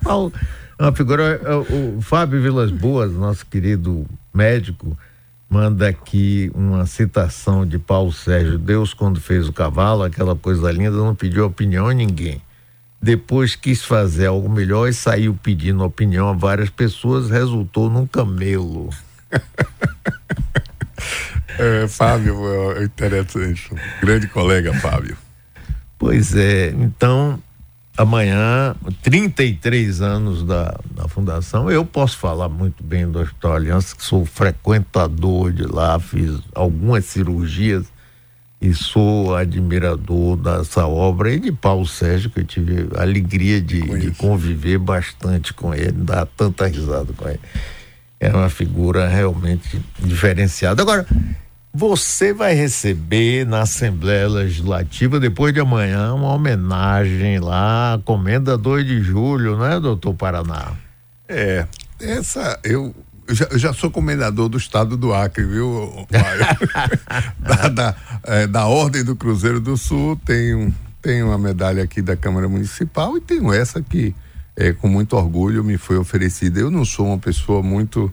Uma 0.78 0.92
figura. 0.92 1.40
É, 1.45 1.54
o 1.97 2.00
Fábio 2.00 2.40
Vilas 2.40 2.71
Boas, 2.71 3.12
nosso 3.14 3.45
querido 3.45 4.07
médico, 4.33 4.97
manda 5.49 5.88
aqui 5.88 6.52
uma 6.54 6.87
citação 6.87 7.66
de 7.66 7.80
Paulo 7.80 8.12
Sérgio. 8.12 8.59
Deus, 8.59 8.95
quando 8.95 9.21
fez 9.21 9.49
o 9.49 9.52
cavalo, 9.52 10.04
aquela 10.04 10.37
coisa 10.37 10.71
linda, 10.71 10.92
não 10.92 11.16
pediu 11.16 11.47
opinião 11.47 11.88
a 11.88 11.95
ninguém. 11.95 12.40
Depois 13.02 13.57
quis 13.57 13.83
fazer 13.83 14.26
algo 14.26 14.49
melhor 14.49 14.88
e 14.88 14.92
saiu 14.92 15.38
pedindo 15.42 15.83
opinião 15.83 16.28
a 16.28 16.33
várias 16.35 16.69
pessoas, 16.69 17.30
resultou 17.30 17.88
num 17.88 18.07
camelo. 18.07 18.90
É, 21.59 21.87
Fábio, 21.88 22.38
é 22.73 22.85
interessante. 22.85 23.71
Grande 24.00 24.26
colega, 24.28 24.73
Fábio. 24.75 25.16
Pois 25.99 26.35
é, 26.35 26.71
então, 26.71 27.38
amanhã, 27.97 28.75
33 29.02 30.00
anos 30.00 30.42
da, 30.42 30.78
da 30.90 31.07
fundação, 31.07 31.71
eu 31.71 31.85
posso 31.85 32.16
falar 32.16 32.49
muito 32.49 32.83
bem 32.83 33.07
do 33.07 33.21
Hospital 33.21 33.52
Aliança, 33.52 33.95
que 33.95 34.02
sou 34.02 34.25
frequentador 34.25 35.52
de 35.52 35.64
lá, 35.64 36.00
fiz 36.00 36.40
algumas 36.54 37.04
cirurgias 37.04 37.85
e 38.61 38.75
sou 38.75 39.35
admirador 39.35 40.37
dessa 40.37 40.87
obra 40.87 41.33
e 41.33 41.40
de 41.40 41.50
Paulo 41.50 41.87
Sérgio, 41.87 42.29
que 42.29 42.40
eu 42.40 42.45
tive 42.45 42.88
a 42.95 43.02
alegria 43.02 43.61
de, 43.61 43.81
de 43.81 44.11
conviver 44.12 44.79
bastante 44.79 45.55
com 45.55 45.75
ele, 45.75 45.93
dar 45.93 46.26
tanta 46.26 46.67
risada 46.67 47.12
com 47.14 47.29
ele. 47.29 47.40
É 48.19 48.29
uma 48.29 48.50
figura 48.50 49.09
realmente 49.09 49.81
diferenciada. 49.99 50.83
Agora, 50.83 51.07
você 51.73 52.35
vai 52.35 52.52
receber 52.52 53.47
na 53.47 53.62
Assembleia 53.62 54.29
Legislativa, 54.29 55.19
depois 55.19 55.55
de 55.55 55.61
amanhã, 55.61 56.12
uma 56.12 56.35
homenagem 56.35 57.38
lá, 57.38 57.99
Comendador 58.05 58.85
de 58.85 59.00
Julho, 59.00 59.57
né, 59.57 59.81
doutor 59.81 60.12
Paraná? 60.12 60.73
É, 61.26 61.67
essa, 61.99 62.59
eu 62.62 62.95
já, 63.34 63.46
eu 63.50 63.58
já, 63.58 63.72
sou 63.72 63.90
comendador 63.90 64.49
do 64.49 64.58
estado 64.58 64.96
do 64.96 65.12
Acre, 65.12 65.44
viu, 65.44 66.06
da, 67.38 67.68
da, 67.68 67.96
é, 68.25 68.46
da, 68.46 68.66
Ordem 68.66 69.04
do 69.04 69.16
Cruzeiro 69.16 69.60
do 69.60 69.76
Sul, 69.76 70.20
tenho, 70.25 70.75
tenho 71.00 71.26
uma 71.26 71.38
medalha 71.38 71.82
aqui 71.82 72.02
da 72.02 72.16
Câmara 72.16 72.49
Municipal 72.49 73.16
e 73.16 73.20
tenho 73.20 73.52
essa 73.52 73.82
que, 73.82 74.14
é, 74.56 74.72
com 74.72 74.88
muito 74.88 75.16
orgulho, 75.16 75.64
me 75.64 75.76
foi 75.76 75.96
oferecida. 75.96 76.60
Eu 76.60 76.70
não 76.70 76.84
sou 76.84 77.06
uma 77.06 77.18
pessoa 77.18 77.62
muito 77.62 78.12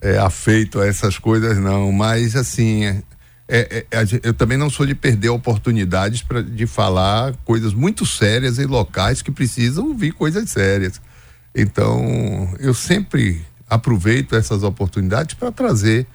é, 0.00 0.18
afeito 0.18 0.80
a 0.80 0.86
essas 0.86 1.18
coisas, 1.18 1.58
não, 1.58 1.92
mas 1.92 2.34
assim, 2.34 2.84
é, 2.84 3.02
é, 3.48 3.86
é 3.90 4.04
eu 4.22 4.34
também 4.34 4.58
não 4.58 4.70
sou 4.70 4.86
de 4.86 4.94
perder 4.94 5.28
oportunidades 5.28 6.22
pra, 6.22 6.42
de 6.42 6.66
falar 6.66 7.34
coisas 7.44 7.74
muito 7.74 8.06
sérias 8.06 8.58
em 8.58 8.66
locais 8.66 9.22
que 9.22 9.30
precisam 9.30 9.88
ouvir 9.88 10.12
coisas 10.12 10.50
sérias. 10.50 11.00
Então, 11.54 12.54
eu 12.58 12.72
sempre 12.72 13.44
aproveito 13.72 14.36
essas 14.36 14.62
oportunidades 14.62 15.34
para 15.34 15.50
trazer 15.50 16.06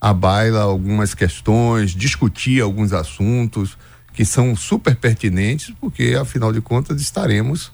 à 0.00 0.12
baila 0.12 0.62
algumas 0.62 1.14
questões, 1.14 1.92
discutir 1.92 2.60
alguns 2.60 2.92
assuntos 2.92 3.78
que 4.12 4.24
são 4.24 4.56
super 4.56 4.96
pertinentes, 4.96 5.72
porque 5.80 6.16
afinal 6.20 6.52
de 6.52 6.60
contas 6.60 7.00
estaremos 7.00 7.72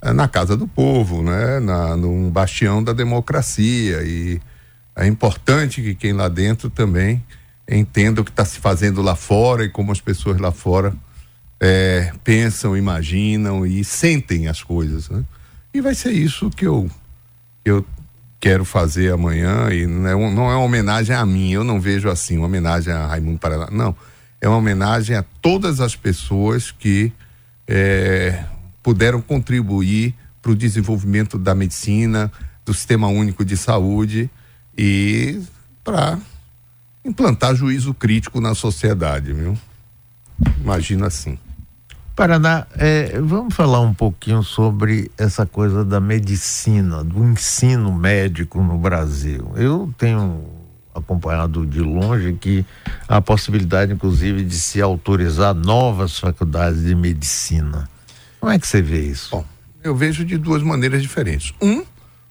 é, 0.00 0.12
na 0.12 0.28
casa 0.28 0.56
do 0.56 0.68
povo, 0.68 1.22
né? 1.22 1.58
Na, 1.58 1.96
num 1.96 2.30
bastião 2.30 2.82
da 2.82 2.92
democracia 2.92 4.02
e 4.04 4.40
é 4.94 5.06
importante 5.06 5.82
que 5.82 5.94
quem 5.94 6.12
lá 6.12 6.28
dentro 6.28 6.70
também 6.70 7.24
entenda 7.68 8.20
o 8.20 8.24
que 8.24 8.30
está 8.30 8.44
se 8.44 8.60
fazendo 8.60 9.02
lá 9.02 9.16
fora 9.16 9.64
e 9.64 9.68
como 9.68 9.90
as 9.90 10.00
pessoas 10.00 10.38
lá 10.38 10.52
fora 10.52 10.94
é, 11.60 12.12
pensam, 12.22 12.76
imaginam 12.76 13.66
e 13.66 13.82
sentem 13.82 14.46
as 14.46 14.62
coisas. 14.62 15.08
Né? 15.08 15.24
E 15.74 15.80
vai 15.80 15.94
ser 15.94 16.12
isso 16.12 16.50
que 16.50 16.66
eu, 16.66 16.88
eu 17.64 17.84
quero 18.40 18.64
fazer 18.64 19.12
amanhã. 19.12 19.70
E 19.70 19.86
não 19.86 20.08
é, 20.08 20.34
não 20.34 20.50
é 20.50 20.54
uma 20.54 20.64
homenagem 20.64 21.14
a 21.14 21.24
mim, 21.24 21.52
eu 21.52 21.64
não 21.64 21.80
vejo 21.80 22.08
assim, 22.08 22.36
uma 22.36 22.46
homenagem 22.46 22.92
a 22.92 23.06
Raimundo 23.06 23.38
Paraná. 23.38 23.68
Não. 23.70 23.94
É 24.40 24.48
uma 24.48 24.58
homenagem 24.58 25.16
a 25.16 25.24
todas 25.40 25.80
as 25.80 25.96
pessoas 25.96 26.70
que 26.70 27.12
é, 27.66 28.44
puderam 28.82 29.20
contribuir 29.20 30.14
para 30.40 30.52
o 30.52 30.54
desenvolvimento 30.54 31.38
da 31.38 31.54
medicina, 31.54 32.30
do 32.64 32.72
sistema 32.72 33.08
único 33.08 33.44
de 33.44 33.56
saúde 33.56 34.30
e 34.76 35.40
para 35.82 36.18
implantar 37.04 37.54
juízo 37.54 37.94
crítico 37.94 38.40
na 38.40 38.54
sociedade, 38.54 39.32
viu? 39.32 39.56
Imagina 40.60 41.06
assim. 41.06 41.38
Paraná, 42.16 42.66
é, 42.78 43.20
vamos 43.20 43.54
falar 43.54 43.82
um 43.82 43.92
pouquinho 43.92 44.42
sobre 44.42 45.10
essa 45.18 45.44
coisa 45.44 45.84
da 45.84 46.00
medicina, 46.00 47.04
do 47.04 47.22
ensino 47.22 47.92
médico 47.92 48.62
no 48.62 48.78
Brasil. 48.78 49.52
Eu 49.54 49.92
tenho 49.98 50.42
acompanhado 50.94 51.66
de 51.66 51.80
longe 51.80 52.32
que 52.40 52.64
há 53.06 53.18
a 53.18 53.20
possibilidade, 53.20 53.92
inclusive, 53.92 54.42
de 54.44 54.58
se 54.58 54.80
autorizar 54.80 55.52
novas 55.54 56.18
faculdades 56.18 56.84
de 56.84 56.94
medicina. 56.94 57.86
Como 58.40 58.50
é 58.50 58.58
que 58.58 58.66
você 58.66 58.80
vê 58.80 59.02
isso? 59.02 59.32
Bom, 59.32 59.44
eu 59.84 59.94
vejo 59.94 60.24
de 60.24 60.38
duas 60.38 60.62
maneiras 60.62 61.02
diferentes. 61.02 61.52
Um, 61.60 61.84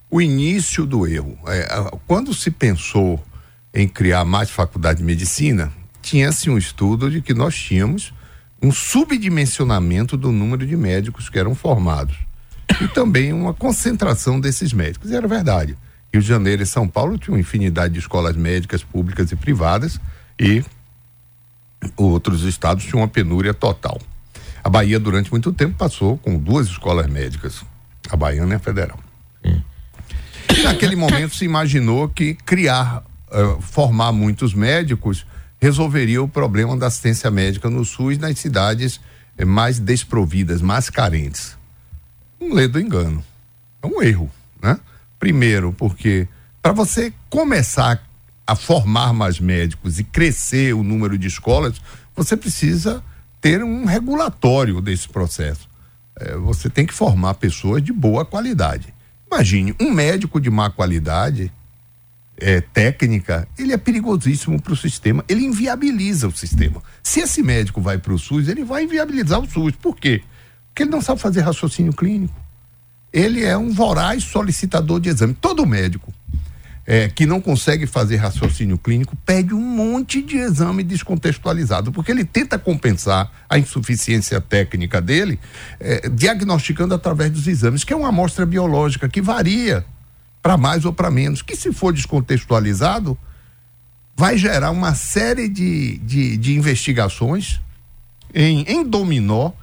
o 0.10 0.20
início 0.20 0.88
do 0.88 1.06
erro. 1.06 1.38
É, 1.46 1.92
quando 2.08 2.34
se 2.34 2.50
pensou 2.50 3.24
em 3.72 3.88
criar 3.88 4.26
mais 4.26 4.50
faculdade 4.50 4.98
de 4.98 5.06
medicina, 5.06 5.72
tinha-se 6.02 6.50
um 6.50 6.58
estudo 6.58 7.12
de 7.12 7.22
que 7.22 7.36
nós 7.36 7.54
tínhamos 7.54 8.12
um 8.62 8.72
subdimensionamento 8.72 10.18
do 10.18 10.32
número 10.32 10.66
de 10.66 10.76
médicos 10.76 11.30
que 11.30 11.38
eram 11.38 11.54
formados 11.54 12.18
e 12.82 12.88
também 12.88 13.32
uma 13.32 13.54
concentração 13.54 14.40
desses 14.40 14.74
médicos. 14.74 15.12
E 15.12 15.16
era 15.16 15.28
verdade. 15.28 15.78
Rio 16.12 16.22
de 16.22 16.28
Janeiro 16.28 16.64
e 16.64 16.66
São 16.66 16.88
Paulo 16.88 17.18
tinham 17.18 17.38
infinidade 17.38 17.94
de 17.94 18.00
escolas 18.00 18.36
médicas 18.36 18.84
públicas 18.84 19.32
e 19.32 19.36
privadas 19.36 20.00
e 20.40 20.64
outros 21.96 22.44
estados 22.44 22.86
tinham 22.86 23.02
uma 23.02 23.08
penúria 23.08 23.54
total. 23.54 24.00
A 24.64 24.70
Bahia, 24.70 25.00
durante 25.00 25.30
muito 25.30 25.54
tempo, 25.54 25.76
passou 25.78 26.18
com 26.18 26.40
duas 26.40 26.68
escolas 26.68 27.08
médicas, 27.08 27.64
a 28.10 28.16
baiana 28.16 28.54
e 28.54 28.56
a 28.56 28.60
federal. 28.60 29.00
Sim. 29.46 29.64
E 30.58 30.64
naquele 30.64 30.96
momento 30.96 31.36
se 31.36 31.46
imaginou 31.46 32.10
que 32.10 32.34
criar, 32.34 33.04
uh, 33.30 33.62
formar 33.62 34.12
muitos 34.12 34.54
médicos 34.54 35.26
resolveria 35.66 36.22
o 36.22 36.28
problema 36.28 36.78
da 36.78 36.86
assistência 36.86 37.32
médica 37.32 37.72
no 37.72 37.84
SUS 37.84 38.20
nas 38.20 38.38
cidades 38.38 38.98
uh, 38.98 39.46
mais 39.48 39.80
desprovidas, 39.80 40.62
mais 40.62 40.92
carentes. 40.92 41.58
Um 42.40 42.54
ledo 42.54 42.80
engano. 42.80 43.24
É 43.82 43.88
um 43.88 44.00
erro, 44.04 44.30
né? 44.62 44.80
Primeiro, 45.18 45.74
porque 45.74 46.28
para 46.62 46.72
você 46.72 47.12
começar 47.32 48.00
a 48.46 48.56
formar 48.56 49.12
mais 49.12 49.40
médicos 49.40 49.98
e 49.98 50.04
crescer 50.04 50.76
o 50.76 50.84
número 50.84 51.18
de 51.18 51.28
escolas, 51.28 51.82
você 52.16 52.38
precisa 52.38 53.04
ter 53.42 53.64
um 53.64 53.86
regulatório 53.86 54.80
desse 54.82 55.10
processo. 55.10 55.68
É, 56.20 56.36
você 56.38 56.70
tem 56.70 56.86
que 56.86 56.94
formar 56.94 57.34
pessoas 57.34 57.82
de 57.82 57.92
boa 57.92 58.24
qualidade. 58.24 58.94
Imagine, 59.32 59.76
um 59.82 59.92
médico 59.92 60.40
de 60.40 60.52
má 60.52 60.70
qualidade 60.70 61.52
é, 62.38 62.62
técnica, 62.62 63.48
ele 63.58 63.74
é 63.74 63.78
perigosíssimo 63.78 64.62
para 64.62 64.74
o 64.74 64.78
sistema, 64.78 65.24
ele 65.28 65.46
inviabiliza 65.46 66.28
o 66.28 66.36
sistema. 66.36 66.82
Se 67.02 67.22
esse 67.22 67.42
médico 67.42 67.82
vai 67.82 67.98
para 67.98 68.14
o 68.14 68.20
SUS, 68.20 68.48
ele 68.48 68.64
vai 68.64 68.84
inviabilizar 68.84 69.40
o 69.40 69.50
SUS. 69.50 69.74
Por 69.76 69.96
quê? 69.96 70.22
Porque 70.68 70.84
ele 70.84 70.92
não 70.92 71.02
sabe 71.02 71.22
fazer 71.22 71.42
raciocínio 71.42 71.94
clínico. 71.94 72.36
Ele 73.12 73.44
é 73.44 73.58
um 73.58 73.72
voraz 73.72 74.24
solicitador 74.24 75.00
de 75.00 75.10
exame. 75.10 75.34
Todo 75.34 75.66
médico 75.66 76.14
é, 76.86 77.08
que 77.08 77.26
não 77.26 77.42
consegue 77.42 77.88
fazer 77.88 78.18
raciocínio 78.18 78.78
clínico, 78.78 79.18
pede 79.26 79.54
um 79.54 79.62
monte 79.62 80.22
de 80.22 80.38
exame 80.38 80.84
descontextualizado, 80.84 81.92
porque 81.92 82.12
ele 82.12 82.24
tenta 82.24 82.60
compensar 82.60 83.32
a 83.50 83.58
insuficiência 83.58 84.40
técnica 84.40 85.02
dele, 85.02 85.40
é, 85.80 86.08
diagnosticando 86.10 86.94
através 86.94 87.32
dos 87.32 87.48
exames, 87.48 87.84
que 87.84 87.92
é 87.92 87.96
uma 87.96 88.10
amostra 88.10 88.46
biológica 88.46 89.10
que 89.10 89.22
varia 89.22 89.84
para 90.46 90.58
mais 90.58 90.86
ou 90.86 90.94
para 90.94 91.10
menos, 91.10 91.42
que 91.42 91.56
se 91.56 91.74
for 91.74 91.92
descontextualizado, 91.92 93.18
vai 94.16 94.38
gerar 94.38 94.70
uma 94.70 94.94
série 94.94 95.50
de, 95.50 95.98
de, 95.98 96.38
de 96.38 96.56
investigações 96.56 97.60
em, 98.32 98.62
em 98.68 98.84
dominó, 98.84 99.54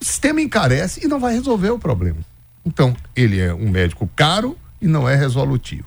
o 0.00 0.04
sistema 0.04 0.40
encarece 0.40 1.04
e 1.04 1.06
não 1.06 1.20
vai 1.20 1.34
resolver 1.34 1.70
o 1.70 1.78
problema. 1.78 2.18
Então, 2.66 2.96
ele 3.14 3.38
é 3.38 3.54
um 3.54 3.70
médico 3.70 4.10
caro 4.16 4.58
e 4.82 4.88
não 4.88 5.08
é 5.08 5.14
resolutivo. 5.14 5.86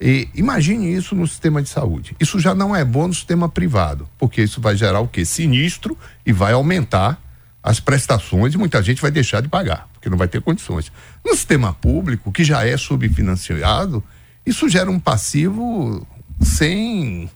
E 0.00 0.28
imagine 0.34 0.92
isso 0.92 1.14
no 1.14 1.28
sistema 1.28 1.62
de 1.62 1.68
saúde. 1.68 2.16
Isso 2.18 2.40
já 2.40 2.56
não 2.56 2.74
é 2.74 2.84
bom 2.84 3.06
no 3.06 3.14
sistema 3.14 3.48
privado, 3.48 4.08
porque 4.18 4.42
isso 4.42 4.60
vai 4.60 4.76
gerar 4.76 4.98
o 4.98 5.06
quê? 5.06 5.24
Sinistro 5.24 5.96
e 6.26 6.32
vai 6.32 6.52
aumentar 6.52 7.16
as 7.62 7.78
prestações 7.78 8.54
e 8.54 8.58
muita 8.58 8.82
gente 8.82 9.00
vai 9.00 9.12
deixar 9.12 9.40
de 9.40 9.46
pagar, 9.46 9.88
porque 10.02 10.10
não 10.10 10.18
vai 10.18 10.26
ter 10.26 10.42
condições. 10.42 10.90
No 11.24 11.32
sistema 11.32 11.72
público, 11.72 12.32
que 12.32 12.42
já 12.42 12.66
é 12.66 12.76
subfinanciado, 12.76 14.02
isso 14.44 14.68
gera 14.68 14.90
um 14.90 14.98
passivo 14.98 16.04
sem 16.40 17.30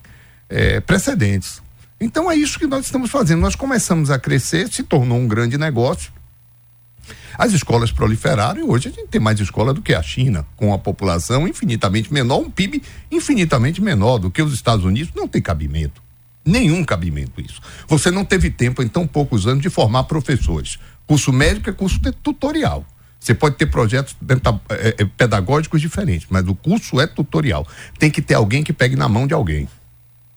é, 0.48 0.80
precedentes. 0.80 1.62
Então 2.00 2.28
é 2.28 2.34
isso 2.34 2.58
que 2.58 2.66
nós 2.66 2.84
estamos 2.84 3.08
fazendo. 3.08 3.40
Nós 3.40 3.54
começamos 3.54 4.10
a 4.10 4.18
crescer, 4.18 4.68
se 4.68 4.82
tornou 4.82 5.16
um 5.16 5.28
grande 5.28 5.56
negócio. 5.56 6.12
As 7.38 7.52
escolas 7.52 7.92
proliferaram 7.92 8.58
e 8.58 8.64
hoje 8.64 8.88
a 8.88 8.90
gente 8.90 9.08
tem 9.08 9.20
mais 9.20 9.38
escola 9.38 9.72
do 9.72 9.80
que 9.80 9.94
a 9.94 10.02
China, 10.02 10.44
com 10.56 10.74
a 10.74 10.78
população 10.78 11.46
infinitamente 11.46 12.12
menor, 12.12 12.40
um 12.40 12.50
PIB 12.50 12.82
infinitamente 13.12 13.80
menor 13.80 14.18
do 14.18 14.28
que 14.28 14.42
os 14.42 14.52
Estados 14.52 14.84
Unidos. 14.84 15.12
Não 15.14 15.28
tem 15.28 15.40
cabimento. 15.40 16.02
Nenhum 16.46 16.84
cabimento 16.84 17.40
isso. 17.40 17.60
Você 17.88 18.08
não 18.08 18.24
teve 18.24 18.50
tempo 18.50 18.80
em 18.80 18.86
tão 18.86 19.04
poucos 19.04 19.48
anos 19.48 19.60
de 19.60 19.68
formar 19.68 20.04
professores. 20.04 20.78
Curso 21.04 21.32
médico 21.32 21.68
é 21.68 21.72
curso 21.72 22.00
tutorial. 22.22 22.86
Você 23.18 23.34
pode 23.34 23.56
ter 23.56 23.66
projetos 23.66 24.16
é, 24.70 24.94
é, 24.98 25.04
pedagógicos 25.04 25.80
diferentes, 25.80 26.28
mas 26.30 26.46
o 26.46 26.54
curso 26.54 27.00
é 27.00 27.06
tutorial. 27.08 27.66
Tem 27.98 28.08
que 28.08 28.22
ter 28.22 28.34
alguém 28.34 28.62
que 28.62 28.72
pegue 28.72 28.94
na 28.94 29.08
mão 29.08 29.26
de 29.26 29.34
alguém 29.34 29.68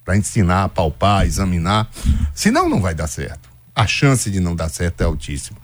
para 0.03 0.17
ensinar, 0.17 0.69
palpar, 0.69 1.27
examinar. 1.27 1.87
Senão 2.33 2.67
não 2.67 2.81
vai 2.81 2.95
dar 2.95 3.05
certo. 3.05 3.47
A 3.75 3.85
chance 3.85 4.31
de 4.31 4.39
não 4.39 4.55
dar 4.55 4.69
certo 4.69 5.01
é 5.01 5.03
altíssima. 5.03 5.59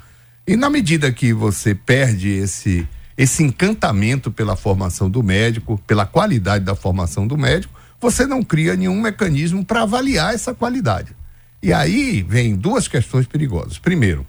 E 0.46 0.56
na 0.56 0.70
medida 0.70 1.12
que 1.12 1.34
você 1.34 1.74
perde 1.74 2.30
esse 2.30 2.88
esse 3.18 3.44
encantamento 3.44 4.30
pela 4.30 4.56
formação 4.58 5.10
do 5.10 5.24
médico, 5.24 5.82
pela 5.88 6.06
qualidade 6.06 6.66
da 6.66 6.76
formação 6.76 7.26
do 7.26 7.38
médico, 7.38 7.74
você 8.06 8.28
não 8.28 8.44
cria 8.44 8.76
nenhum 8.76 9.02
mecanismo 9.02 9.66
para 9.66 9.82
avaliar 9.82 10.36
essa 10.36 10.54
qualidade. 10.54 11.16
E 11.62 11.74
aí 11.74 12.22
vem 12.22 12.56
duas 12.56 12.88
questões 12.88 13.26
perigosas. 13.26 13.80
Primeiro, 13.80 14.26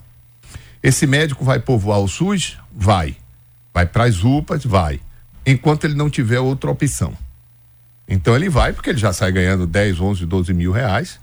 esse 0.83 1.06
médico 1.06 1.45
vai 1.45 1.59
povoar 1.59 2.00
o 2.00 2.09
SUS? 2.09 2.56
Vai. 2.75 3.16
Vai 3.75 3.85
para 3.85 4.04
as 4.04 4.25
UPAs? 4.25 4.64
Vai. 4.64 4.99
Enquanto 5.45 5.85
ele 5.85 5.95
não 5.95 6.09
tiver 6.09 6.40
outra 6.40 6.71
opção. 6.71 7.12
Então 8.09 8.35
ele 8.35 8.49
vai 8.49 8.73
porque 8.73 8.88
ele 8.88 8.99
já 8.99 9.12
sai 9.12 9.30
ganhando 9.30 9.66
10, 9.66 10.00
11, 10.00 10.25
12 10.25 10.54
mil 10.54 10.73
reais 10.73 11.21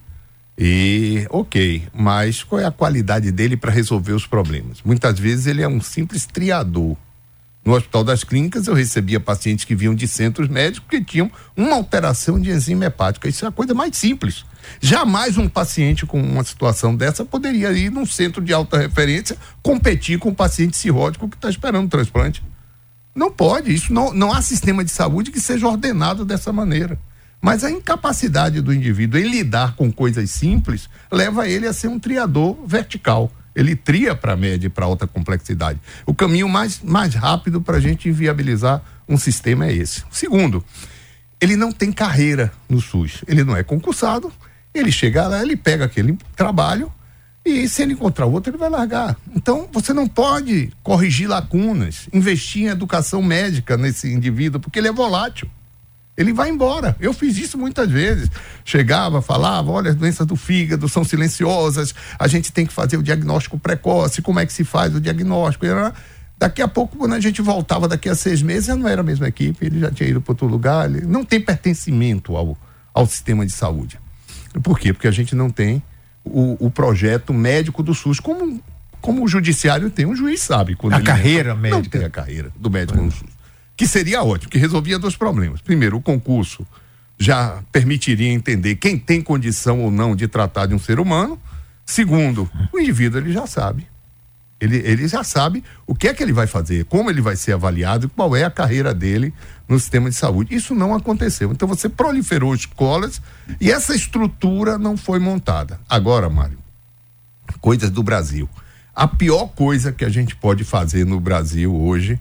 e 0.55 1.25
ok, 1.31 1.88
mas 1.91 2.43
qual 2.43 2.62
é 2.62 2.65
a 2.65 2.72
qualidade 2.72 3.31
dele 3.31 3.57
para 3.57 3.72
resolver 3.72 4.12
os 4.13 4.27
problemas? 4.27 4.83
Muitas 4.86 5.17
vezes 5.17 5.48
ele 5.48 5.63
é 5.63 5.67
um 5.67 5.81
simples 5.81 6.27
triador. 6.27 6.95
No 7.65 7.74
Hospital 7.74 8.03
das 8.03 8.24
Clínicas 8.25 8.67
eu 8.67 8.74
recebia 8.74 9.20
pacientes 9.20 9.63
que 9.63 9.74
vinham 9.74 9.96
de 9.96 10.05
centros 10.05 10.50
médicos 10.50 10.89
que 10.89 11.03
tinham 11.03 11.32
uma 11.55 11.75
alteração 11.75 12.39
de 12.39 12.51
enzima 12.51 12.86
hepática. 12.86 13.29
Isso 13.29 13.46
é 13.46 13.48
a 13.48 13.51
coisa 13.51 13.74
mais 13.74 13.96
simples. 13.96 14.43
Jamais 14.82 15.38
um 15.38 15.48
paciente 15.48 16.05
com 16.05 16.22
uma 16.22 16.43
situação 16.43 16.93
dessa 16.93 17.24
poderia 17.24 17.72
ir 17.72 17.89
num 17.89 18.05
centro 18.05 18.41
de 18.41 18.53
alta 18.53 18.77
referência 18.77 19.38
competir 19.62 20.20
com 20.20 20.29
um 20.29 20.34
paciente 20.34 20.75
cirrótico 20.75 21.29
que 21.29 21.38
está 21.38 21.50
esperando 21.50 21.86
um 21.86 21.89
transplante. 21.89 22.43
Não 23.15 23.32
pode, 23.32 23.74
isso 23.74 23.93
não, 23.93 24.12
não 24.12 24.34
há 24.34 24.41
sistema 24.41 24.84
de 24.84 24.91
saúde 24.91 25.32
que 25.32 25.39
seja 25.39 25.67
ordenado 25.67 26.25
dessa 26.25 26.51
maneira. 26.51 27.00
Mas 27.39 27.63
a 27.63 27.70
incapacidade 27.70 28.62
do 28.62 28.74
indivíduo 28.74 29.20
em 29.20 29.29
lidar 29.29 29.75
com 29.75 29.91
coisas 29.91 30.29
simples 30.32 30.89
leva 31.12 31.48
ele 31.48 31.68
a 31.68 31.74
ser 31.74 31.88
um 31.88 32.00
triador 32.00 32.57
vertical. 32.66 33.31
Ele 33.55 33.75
tria 33.75 34.16
para 34.16 34.35
média 34.35 34.68
e 34.68 34.70
para 34.70 34.85
alta 34.85 35.05
complexidade. 35.05 35.79
O 36.05 36.13
caminho 36.13 36.50
mais, 36.50 36.81
mais 36.81 37.13
rápido 37.13 37.61
para 37.61 37.77
a 37.77 37.79
gente 37.79 38.09
inviabilizar 38.09 38.81
um 39.07 39.18
sistema 39.18 39.68
é 39.68 39.74
esse. 39.74 40.03
Segundo, 40.11 40.63
ele 41.39 41.55
não 41.55 41.72
tem 41.72 41.92
carreira 41.92 42.51
no 42.70 42.81
SUS. 42.81 43.24
Ele 43.27 43.44
não 43.44 43.55
é 43.55 43.63
concursado. 43.63 44.31
Ele 44.74 44.92
chega 44.92 45.27
lá, 45.27 45.42
ele 45.42 45.55
pega 45.55 45.85
aquele 45.85 46.18
trabalho 46.35 46.92
e 47.46 47.68
se 47.68 47.81
ele 47.81 47.94
encontrar 47.94 48.25
outro, 48.25 48.51
ele 48.51 48.57
vai 48.57 48.70
largar. 48.70 49.18
Então, 49.35 49.68
você 49.72 49.92
não 49.92 50.07
pode 50.07 50.72
corrigir 50.81 51.27
lacunas, 51.27 52.07
investir 52.13 52.63
em 52.63 52.68
educação 52.68 53.22
médica 53.22 53.75
nesse 53.75 54.11
indivíduo, 54.11 54.61
porque 54.61 54.79
ele 54.79 54.87
é 54.87 54.94
volátil 54.94 55.50
ele 56.16 56.32
vai 56.32 56.50
embora. 56.50 56.96
Eu 57.00 57.14
fiz 57.14 57.38
isso 57.38 57.58
muitas 57.58 57.90
vezes. 57.90 58.30
Chegava, 58.64 59.22
falava, 59.22 59.72
olha, 59.72 59.90
as 59.90 59.96
doenças 59.96 60.26
do 60.26 60.36
fígado 60.36 60.88
são 60.88 61.04
silenciosas, 61.04 61.94
a 62.18 62.28
gente 62.28 62.52
tem 62.52 62.66
que 62.66 62.74
fazer 62.74 62.98
o 62.98 63.04
diagnóstico 63.04 63.58
precoce, 63.58 64.22
como 64.22 64.40
é 64.40 64.46
que 64.46 64.54
se 64.54 64.64
faz 64.64 64.96
o 64.96 65.02
diagnóstico? 65.02 65.66
Daqui 66.38 66.62
a 66.62 66.68
pouco, 66.68 66.98
quando 66.98 67.14
a 67.14 67.20
gente 67.20 67.42
voltava 67.42 67.88
daqui 67.88 68.10
a 68.10 68.16
seis 68.16 68.42
meses, 68.42 68.66
já 68.66 68.76
não 68.76 68.88
era 68.88 69.02
a 69.02 69.04
mesma 69.04 69.28
equipe, 69.28 69.66
ele 69.66 69.80
já 69.80 69.92
tinha 69.92 70.10
ido 70.10 70.22
para 70.22 70.34
outro 70.34 70.48
lugar, 70.48 70.90
ele 70.90 71.06
não 71.06 71.24
tem 71.24 71.40
pertencimento 71.40 72.36
ao, 72.36 72.58
ao 72.94 73.06
sistema 73.08 73.46
de 73.46 73.52
saúde. 73.52 74.00
Por 74.62 74.78
quê? 74.78 74.94
Porque 74.94 75.08
a 75.08 75.12
gente 75.12 75.36
não 75.36 75.50
tem 75.50 75.82
o, 76.24 76.68
o 76.68 76.70
projeto 76.70 77.34
médico 77.34 77.82
do 77.82 77.94
SUS, 77.94 78.20
como, 78.20 78.62
como 79.02 79.24
o 79.24 79.28
judiciário 79.28 79.90
tem, 79.90 80.06
um 80.06 80.16
juiz 80.16 80.42
sabe. 80.42 80.78
a 80.92 81.02
carreira 81.02 81.56
médica. 81.56 81.82
Não 81.82 81.90
tem 81.90 82.04
a 82.04 82.10
carreira 82.10 82.52
do 82.56 82.70
médico 82.70 83.00
é. 83.00 83.02
no 83.02 83.12
SUS 83.12 83.32
que 83.75 83.88
seria 83.88 84.24
ótimo, 84.24 84.51
que 84.51 84.57
resolvia 84.57 85.00
dois 85.00 85.16
problemas. 85.16 85.62
Primeiro, 85.62 85.98
o 85.98 86.01
concurso 86.01 86.66
já 87.18 87.64
permitiria 87.72 88.31
entender 88.31 88.75
quem 88.75 88.98
tem 88.98 89.22
condição 89.22 89.81
ou 89.81 89.92
não 89.92 90.16
de 90.16 90.27
tratar 90.27 90.66
de 90.66 90.75
um 90.75 90.79
ser 90.79 91.00
humano. 91.00 91.40
Segundo, 91.86 92.50
o 92.72 92.79
indivíduo 92.79 93.20
ele 93.20 93.31
já 93.31 93.48
sabe. 93.48 93.88
Ele, 94.59 94.77
ele 94.77 95.07
já 95.07 95.24
sabe 95.24 95.62
o 95.86 95.94
que 95.94 96.07
é 96.07 96.14
que 96.14 96.24
ele 96.24 96.31
vai 96.31 96.48
fazer, 96.48 96.86
como 96.86 97.09
ele 97.09 97.20
vai 97.20 97.36
ser 97.36 97.51
avaliado 97.51 98.05
e 98.05 98.09
qual 98.09 98.33
é 98.36 98.46
a 98.46 98.50
carreira 98.50 98.94
dele 98.94 99.33
no 99.68 99.77
sistema 99.77 100.09
de 100.09 100.16
saúde. 100.16 100.55
Isso 100.55 100.74
não 100.74 100.96
aconteceu. 100.96 101.51
Então 101.51 101.68
você 101.68 101.90
proliferou 101.90 102.55
escolas 102.55 103.22
e 103.59 103.70
essa 103.70 103.94
estrutura 103.94 104.77
não 104.77 104.96
foi 104.96 105.20
montada. 105.20 105.79
Agora, 105.90 106.29
Mário, 106.29 106.57
coisas 107.59 107.90
do 107.90 108.01
Brasil. 108.01 108.50
A 108.96 109.07
pior 109.07 109.48
coisa 109.48 109.92
que 109.92 110.05
a 110.05 110.09
gente 110.09 110.36
pode 110.36 110.64
fazer 110.64 111.05
no 111.05 111.20
Brasil 111.20 111.75
hoje 111.75 112.20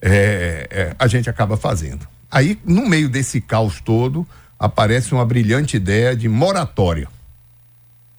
é, 0.00 0.66
é, 0.70 0.96
a 0.98 1.06
gente 1.06 1.28
acaba 1.28 1.56
fazendo. 1.56 2.06
Aí, 2.30 2.58
no 2.64 2.88
meio 2.88 3.08
desse 3.08 3.40
caos 3.40 3.80
todo, 3.80 4.26
aparece 4.58 5.12
uma 5.12 5.24
brilhante 5.24 5.76
ideia 5.76 6.16
de 6.16 6.28
moratória. 6.28 7.08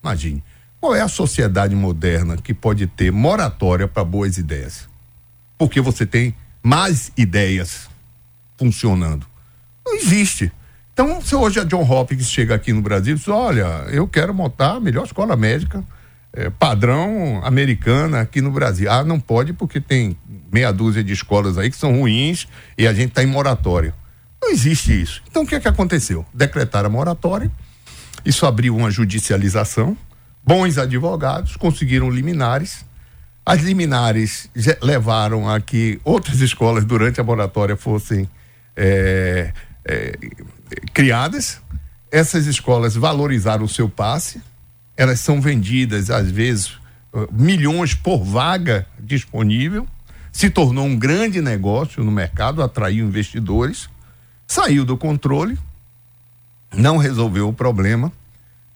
Imagine, 0.03 0.43
qual 0.79 0.95
é 0.95 1.01
a 1.01 1.07
sociedade 1.07 1.75
moderna 1.75 2.37
que 2.37 2.53
pode 2.53 2.87
ter 2.87 3.11
moratória 3.11 3.87
para 3.87 4.03
boas 4.03 4.37
ideias? 4.37 4.89
Porque 5.57 5.79
você 5.79 6.05
tem 6.05 6.35
mais 6.61 7.11
ideias 7.15 7.89
funcionando. 8.57 9.25
Não 9.85 9.95
existe. 9.95 10.51
Então, 10.93 11.21
se 11.21 11.35
hoje 11.35 11.59
a 11.59 11.63
John 11.63 11.83
Hopkins 11.89 12.29
chega 12.29 12.55
aqui 12.55 12.73
no 12.73 12.81
Brasil 12.81 13.15
e 13.15 13.17
diz: 13.17 13.27
Olha, 13.27 13.85
eu 13.89 14.07
quero 14.07 14.33
montar 14.33 14.75
a 14.75 14.79
melhor 14.79 15.05
escola 15.05 15.35
médica 15.35 15.83
é, 16.33 16.49
padrão 16.49 17.41
americana 17.43 18.21
aqui 18.21 18.41
no 18.41 18.51
Brasil. 18.51 18.89
Ah, 18.91 19.03
não 19.03 19.19
pode 19.19 19.53
porque 19.53 19.81
tem 19.81 20.17
meia 20.51 20.71
dúzia 20.71 21.03
de 21.03 21.13
escolas 21.13 21.57
aí 21.57 21.69
que 21.69 21.77
são 21.77 21.99
ruins 21.99 22.47
e 22.77 22.87
a 22.87 22.93
gente 22.93 23.09
está 23.09 23.23
em 23.23 23.27
moratório. 23.27 23.93
Não 24.41 24.51
existe 24.51 24.99
isso. 24.99 25.21
Então 25.29 25.43
o 25.43 25.47
que 25.47 25.55
é 25.55 25.59
que 25.59 25.67
aconteceu? 25.67 26.25
Decretaram 26.33 26.87
a 26.87 26.91
moratória, 26.91 27.51
isso 28.25 28.45
abriu 28.45 28.75
uma 28.75 28.91
judicialização, 28.91 29.95
bons 30.43 30.77
advogados 30.77 31.55
conseguiram 31.55 32.09
liminares. 32.09 32.85
As 33.45 33.61
liminares 33.61 34.49
levaram 34.81 35.49
a 35.49 35.59
que 35.59 35.99
outras 36.03 36.39
escolas 36.41 36.85
durante 36.85 37.19
a 37.19 37.23
moratória 37.23 37.75
fossem 37.75 38.29
é, 38.75 39.51
é, 39.85 40.17
criadas. 40.93 41.61
Essas 42.11 42.45
escolas 42.45 42.95
valorizaram 42.95 43.63
o 43.63 43.69
seu 43.69 43.87
passe, 43.87 44.41
elas 44.97 45.21
são 45.21 45.39
vendidas, 45.39 46.09
às 46.09 46.29
vezes, 46.29 46.73
milhões 47.31 47.93
por 47.93 48.23
vaga 48.23 48.85
disponível, 48.99 49.87
se 50.31 50.49
tornou 50.49 50.85
um 50.85 50.97
grande 50.97 51.41
negócio 51.41 52.03
no 52.03 52.11
mercado, 52.11 52.63
atraiu 52.63 53.05
investidores, 53.05 53.89
saiu 54.47 54.85
do 54.85 54.97
controle, 54.97 55.57
não 56.73 56.97
resolveu 56.97 57.49
o 57.49 57.53
problema 57.53 58.11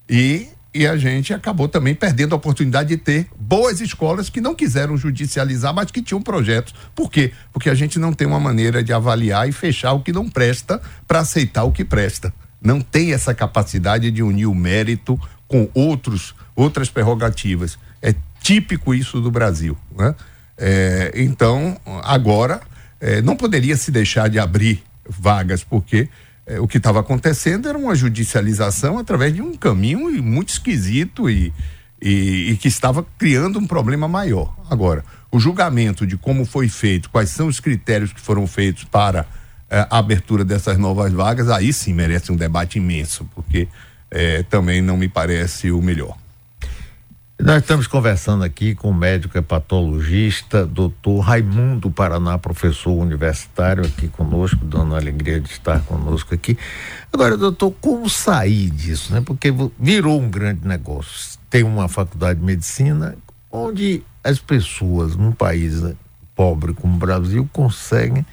e 0.10 0.50
e 0.76 0.86
a 0.86 0.98
gente 0.98 1.34
acabou 1.34 1.70
também 1.70 1.96
perdendo 1.96 2.34
a 2.34 2.36
oportunidade 2.36 2.90
de 2.90 2.98
ter 2.98 3.30
boas 3.40 3.80
escolas 3.80 4.30
que 4.30 4.42
não 4.42 4.54
quiseram 4.54 4.98
judicializar, 4.98 5.74
mas 5.74 5.90
que 5.90 6.02
tinham 6.02 6.22
projetos. 6.22 6.76
Por 6.94 7.10
quê? 7.10 7.32
Porque 7.54 7.70
a 7.70 7.74
gente 7.74 7.98
não 7.98 8.12
tem 8.12 8.28
uma 8.28 8.42
maneira 8.42 8.84
de 8.84 8.92
avaliar 8.92 9.48
e 9.48 9.54
fechar 9.54 9.94
o 9.94 10.02
que 10.02 10.12
não 10.12 10.30
presta 10.30 10.82
para 11.08 11.22
aceitar 11.22 11.64
o 11.64 11.72
que 11.72 11.86
presta. 11.86 12.34
Não 12.62 12.82
tem 12.82 13.14
essa 13.14 13.34
capacidade 13.34 14.12
de 14.12 14.22
unir 14.22 14.48
o 14.48 14.54
mérito 14.54 15.18
com 15.48 15.70
outros 15.74 16.36
outras 16.54 16.90
prerrogativas. 16.90 17.80
É 18.02 18.14
típico 18.42 18.94
isso 18.94 19.22
do 19.22 19.32
Brasil. 19.32 19.78
Né? 19.98 20.14
É, 20.58 21.12
então, 21.16 21.78
agora, 22.04 22.62
é, 23.00 23.22
não 23.22 23.36
poderia 23.36 23.76
se 23.76 23.92
deixar 23.92 24.30
de 24.30 24.40
abrir 24.40 24.84
vagas, 25.08 25.64
porque 25.64 26.10
é, 26.46 26.60
o 26.60 26.68
que 26.68 26.78
estava 26.78 27.00
acontecendo 27.00 27.68
era 27.68 27.78
uma 27.78 27.96
judicialização 27.96 28.98
através 28.98 29.34
de 29.34 29.42
um 29.42 29.56
caminho 29.56 30.10
muito 30.24 30.50
esquisito 30.50 31.30
e, 31.30 31.54
e, 32.02 32.52
e, 32.52 32.58
que 32.58 32.68
estava 32.68 33.06
criando 33.18 33.60
um 33.60 33.68
problema 33.68 34.08
maior. 34.08 34.56
Agora, 34.70 35.04
o 35.32 35.40
julgamento 35.40 36.06
de 36.06 36.18
como 36.18 36.46
foi 36.46 36.70
feito, 36.70 37.10
quais 37.10 37.30
são 37.30 37.48
os 37.48 37.60
critérios 37.60 38.14
que 38.14 38.22
foram 38.22 38.48
feitos 38.48 38.84
para 38.86 39.26
é, 39.70 39.88
a 39.90 39.98
abertura 39.98 40.46
dessas 40.46 40.78
novas 40.78 41.12
vagas, 41.12 41.50
aí 41.50 41.74
sim 41.74 41.94
merece 41.94 42.32
um 42.32 42.36
debate 42.36 42.78
imenso, 42.78 43.28
porque 43.34 43.68
é, 44.12 44.44
também 44.44 44.82
não 44.82 44.96
me 44.96 45.10
parece 45.10 45.72
o 45.72 45.82
melhor. 45.82 46.16
Nós 47.38 47.62
estamos 47.62 47.86
conversando 47.86 48.46
aqui 48.46 48.74
com 48.74 48.90
o 48.90 48.94
médico 48.94 49.38
hepatologista, 49.38 50.66
doutor 50.66 51.20
Raimundo 51.20 51.92
Paraná, 51.92 52.38
professor 52.38 52.94
universitário 52.94 53.86
aqui 53.86 54.08
conosco, 54.08 54.64
dando 54.64 54.96
a 54.96 54.98
alegria 54.98 55.42
de 55.42 55.50
estar 55.52 55.82
conosco 55.82 56.34
aqui. 56.34 56.58
Agora, 57.12 57.36
doutor, 57.36 57.72
como 57.82 58.10
sair 58.10 58.70
disso, 58.70 59.14
né? 59.14 59.22
Porque 59.24 59.54
virou 59.78 60.20
um 60.20 60.30
grande 60.30 60.66
negócio. 60.66 61.38
Tem 61.50 61.62
uma 61.62 61.90
faculdade 61.90 62.40
de 62.40 62.46
medicina 62.46 63.18
onde 63.52 64.02
as 64.24 64.40
pessoas 64.40 65.18
num 65.18 65.34
país 65.34 65.82
né, 65.82 65.94
pobre 66.34 66.74
como 66.74 66.96
o 66.96 66.98
Brasil 66.98 67.48
conseguem 67.52 68.26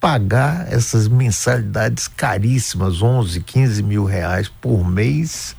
pagar 0.00 0.70
essas 0.70 1.06
mensalidades 1.06 2.08
caríssimas, 2.08 3.02
11, 3.02 3.40
15 3.40 3.82
mil 3.84 4.04
reais 4.04 4.48
por 4.48 4.84
mês 4.84 5.54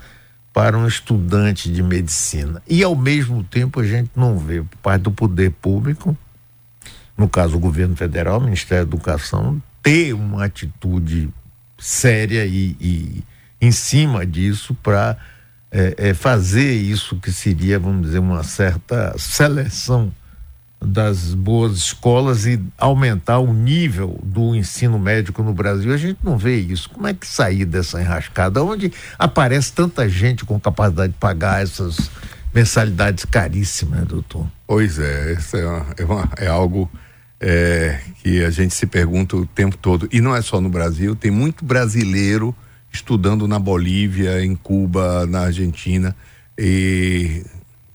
para 0.54 0.78
um 0.78 0.88
estudante 0.88 1.70
de 1.72 1.82
medicina. 1.82 2.62
E, 2.70 2.84
ao 2.84 2.96
mesmo 2.96 3.44
tempo, 3.44 3.80
a 3.80 3.84
gente 3.84 4.12
não 4.16 4.38
vê, 4.38 4.62
por 4.62 4.78
parte 4.78 5.02
do 5.02 5.12
poder 5.12 5.52
público, 5.52 6.16
no 7.18 7.28
caso 7.28 7.58
o 7.58 7.60
governo 7.60 7.96
federal, 7.96 8.38
o 8.38 8.44
Ministério 8.44 8.86
da 8.86 8.96
Educação, 8.96 9.62
ter 9.82 10.14
uma 10.14 10.46
atitude 10.46 11.30
séria 11.78 12.46
e, 12.46 12.78
e 12.80 13.24
em 13.60 13.72
cima 13.72 14.26
disso 14.26 14.76
para 14.76 15.18
é, 15.72 15.96
é, 15.98 16.14
fazer 16.14 16.74
isso 16.74 17.18
que 17.18 17.32
seria, 17.32 17.80
vamos 17.80 18.08
dizer, 18.08 18.20
uma 18.20 18.44
certa 18.44 19.16
seleção 19.18 20.14
das 20.86 21.34
boas 21.34 21.78
escolas 21.78 22.46
e 22.46 22.62
aumentar 22.78 23.40
o 23.40 23.54
nível 23.54 24.20
do 24.24 24.56
ensino 24.56 25.00
médico 25.00 25.42
no 25.42 25.54
Brasil. 25.54 25.94
A 25.94 25.98
gente 25.98 26.20
não 26.24 26.38
vê 26.38 26.58
isso. 26.58 26.90
Como 26.90 27.08
é 27.08 27.14
que 27.14 27.28
sair 27.28 27.66
dessa 27.66 28.02
enrascada? 28.02 28.64
Onde 28.64 28.92
aparece 29.18 29.74
tanta 29.74 30.08
gente 30.08 30.46
com 30.46 30.60
capacidade 30.60 31.14
de 31.14 31.20
pagar 31.20 31.64
essas 31.64 32.12
mensalidades 32.54 33.26
caríssimas, 33.26 34.00
né, 34.00 34.06
doutor? 34.06 34.48
Pois 34.68 35.00
é, 35.00 35.34
isso 35.34 35.58
é, 35.58 35.66
uma, 35.66 35.86
é, 35.98 36.06
uma, 36.06 36.30
é 36.38 36.48
algo 36.48 36.90
é, 37.40 38.00
que 38.22 38.44
a 38.44 38.50
gente 38.50 38.74
se 38.74 38.86
pergunta 38.86 39.36
o 39.36 39.46
tempo 39.46 39.78
todo. 39.78 40.08
E 40.12 40.22
não 40.22 40.36
é 40.36 40.42
só 40.42 40.62
no 40.62 40.70
Brasil, 40.70 41.16
tem 41.16 41.32
muito 41.32 41.66
brasileiro 41.66 42.56
estudando 42.92 43.48
na 43.48 43.58
Bolívia, 43.58 44.44
em 44.44 44.56
Cuba, 44.56 45.26
na 45.26 45.42
Argentina. 45.42 46.16
E 46.58 47.44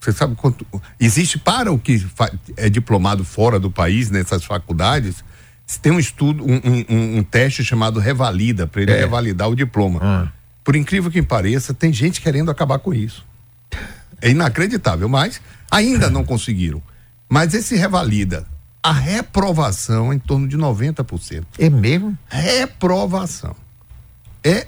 você 0.00 0.12
sabe 0.12 0.34
quanto. 0.36 0.66
Existe 0.98 1.38
para 1.38 1.72
o 1.72 1.78
que 1.78 2.04
é 2.56 2.68
diplomado 2.68 3.24
fora 3.24 3.58
do 3.58 3.70
país, 3.70 4.10
nessas 4.10 4.44
faculdades, 4.44 5.24
tem 5.82 5.92
um 5.92 5.98
estudo, 5.98 6.44
um, 6.44 6.56
um, 6.88 7.18
um 7.18 7.22
teste 7.22 7.64
chamado 7.64 8.00
Revalida, 8.00 8.66
para 8.66 8.82
ele 8.82 8.92
é. 8.92 8.98
revalidar 9.00 9.48
o 9.48 9.56
diploma. 9.56 10.00
Ah. 10.02 10.28
Por 10.64 10.76
incrível 10.76 11.10
que 11.10 11.22
pareça, 11.22 11.74
tem 11.74 11.92
gente 11.92 12.20
querendo 12.20 12.50
acabar 12.50 12.78
com 12.78 12.94
isso. 12.94 13.26
É 14.20 14.30
inacreditável, 14.30 15.08
mas 15.08 15.40
ainda 15.70 16.10
não 16.10 16.24
conseguiram. 16.24 16.82
Mas 17.28 17.54
esse 17.54 17.76
revalida, 17.76 18.46
a 18.82 18.92
reprovação 18.92 20.12
é 20.12 20.14
em 20.14 20.18
torno 20.18 20.48
de 20.48 20.56
90%. 20.56 21.44
É 21.58 21.68
mesmo? 21.68 22.16
Reprovação 22.28 23.54
é 24.42 24.66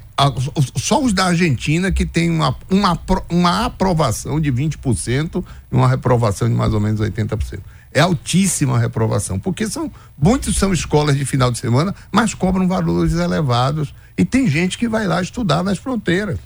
só 0.77 1.03
os 1.03 1.13
da 1.13 1.27
Argentina 1.27 1.91
que 1.91 2.05
tem 2.05 2.31
uma, 2.31 2.57
uma, 2.71 2.99
uma 3.29 3.65
aprovação 3.67 4.41
de 4.41 4.53
20% 4.53 5.45
e 5.71 5.75
uma 5.75 5.89
reprovação 5.89 6.49
de 6.49 6.55
mais 6.55 6.75
ou 6.75 6.81
menos 6.81 7.01
80%. 7.01 7.61
É 7.93 8.01
altíssima 8.01 8.77
a 8.77 8.79
reprovação, 8.79 9.39
porque 9.39 9.69
são 9.69 9.91
muitos 10.17 10.57
são 10.57 10.73
escolas 10.73 11.17
de 11.17 11.25
final 11.25 11.51
de 11.51 11.59
semana, 11.59 11.95
mas 12.13 12.35
cobram 12.35 12.69
valores 12.69 13.15
elevados 13.15 13.95
e 14.17 14.25
tem 14.25 14.49
gente 14.49 14.79
que 14.79 14.89
vai 14.89 15.07
lá 15.07 15.21
estudar 15.21 15.63
nas 15.63 15.79
fronteiras. 15.79 16.39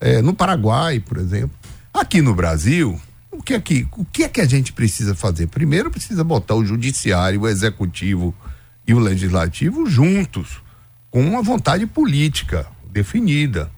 É, 0.00 0.20
no 0.20 0.34
Paraguai, 0.34 1.00
por 1.00 1.16
exemplo. 1.18 1.56
Aqui 1.92 2.20
no 2.20 2.34
Brasil, 2.34 3.00
o 3.30 3.42
que 3.42 3.54
é 3.54 3.60
que, 3.60 3.88
o 3.96 4.04
que 4.04 4.24
é 4.24 4.28
que 4.28 4.40
a 4.40 4.46
gente 4.46 4.72
precisa 4.72 5.14
fazer? 5.14 5.46
Primeiro 5.46 5.90
precisa 5.90 6.24
botar 6.24 6.56
o 6.56 6.64
judiciário, 6.64 7.42
o 7.42 7.48
executivo 7.48 8.34
e 8.86 8.92
o 8.92 8.98
legislativo 8.98 9.86
juntos 9.86 10.63
com 11.14 11.20
uma 11.20 11.42
vontade 11.42 11.86
política 11.86 12.66
definida. 12.90 13.70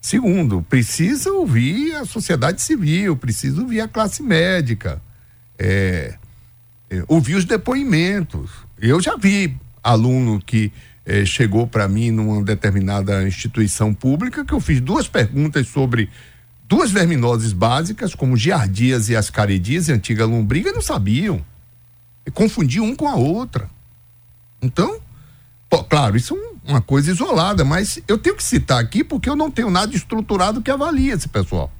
Segundo, 0.00 0.60
precisa 0.60 1.30
ouvir 1.30 1.94
a 1.94 2.04
sociedade 2.04 2.60
civil, 2.60 3.16
precisa 3.16 3.60
ouvir 3.60 3.80
a 3.80 3.86
classe 3.86 4.24
médica, 4.24 5.00
é, 5.56 6.16
é, 6.90 7.04
ouvir 7.06 7.36
os 7.36 7.44
depoimentos. 7.44 8.50
Eu 8.76 9.00
já 9.00 9.16
vi 9.16 9.56
aluno 9.80 10.42
que 10.44 10.72
é, 11.06 11.24
chegou 11.24 11.64
para 11.64 11.86
mim 11.86 12.10
numa 12.10 12.42
determinada 12.42 13.22
instituição 13.22 13.94
pública 13.94 14.44
que 14.44 14.52
eu 14.52 14.58
fiz 14.58 14.80
duas 14.80 15.06
perguntas 15.06 15.68
sobre 15.68 16.10
duas 16.66 16.90
verminoses 16.90 17.52
básicas, 17.52 18.16
como 18.16 18.36
giardias 18.36 19.08
e 19.08 19.14
ascaridias 19.14 19.86
e 19.86 19.92
antiga 19.92 20.26
lombriga, 20.26 20.72
não 20.72 20.82
sabiam. 20.82 21.40
E 22.26 22.32
confundiam 22.32 22.86
um 22.86 22.96
com 22.96 23.06
a 23.06 23.14
outra. 23.14 23.70
Então, 24.60 24.98
pô, 25.68 25.84
claro, 25.84 26.16
isso 26.16 26.34
é 26.34 26.36
um 26.36 26.49
uma 26.70 26.80
coisa 26.80 27.10
isolada, 27.10 27.64
mas 27.64 28.00
eu 28.06 28.16
tenho 28.16 28.36
que 28.36 28.42
citar 28.42 28.80
aqui 28.80 29.02
porque 29.04 29.28
eu 29.28 29.36
não 29.36 29.50
tenho 29.50 29.70
nada 29.70 29.94
estruturado 29.94 30.62
que 30.62 30.70
avalie 30.70 31.10
esse 31.10 31.28
pessoal. 31.28 31.72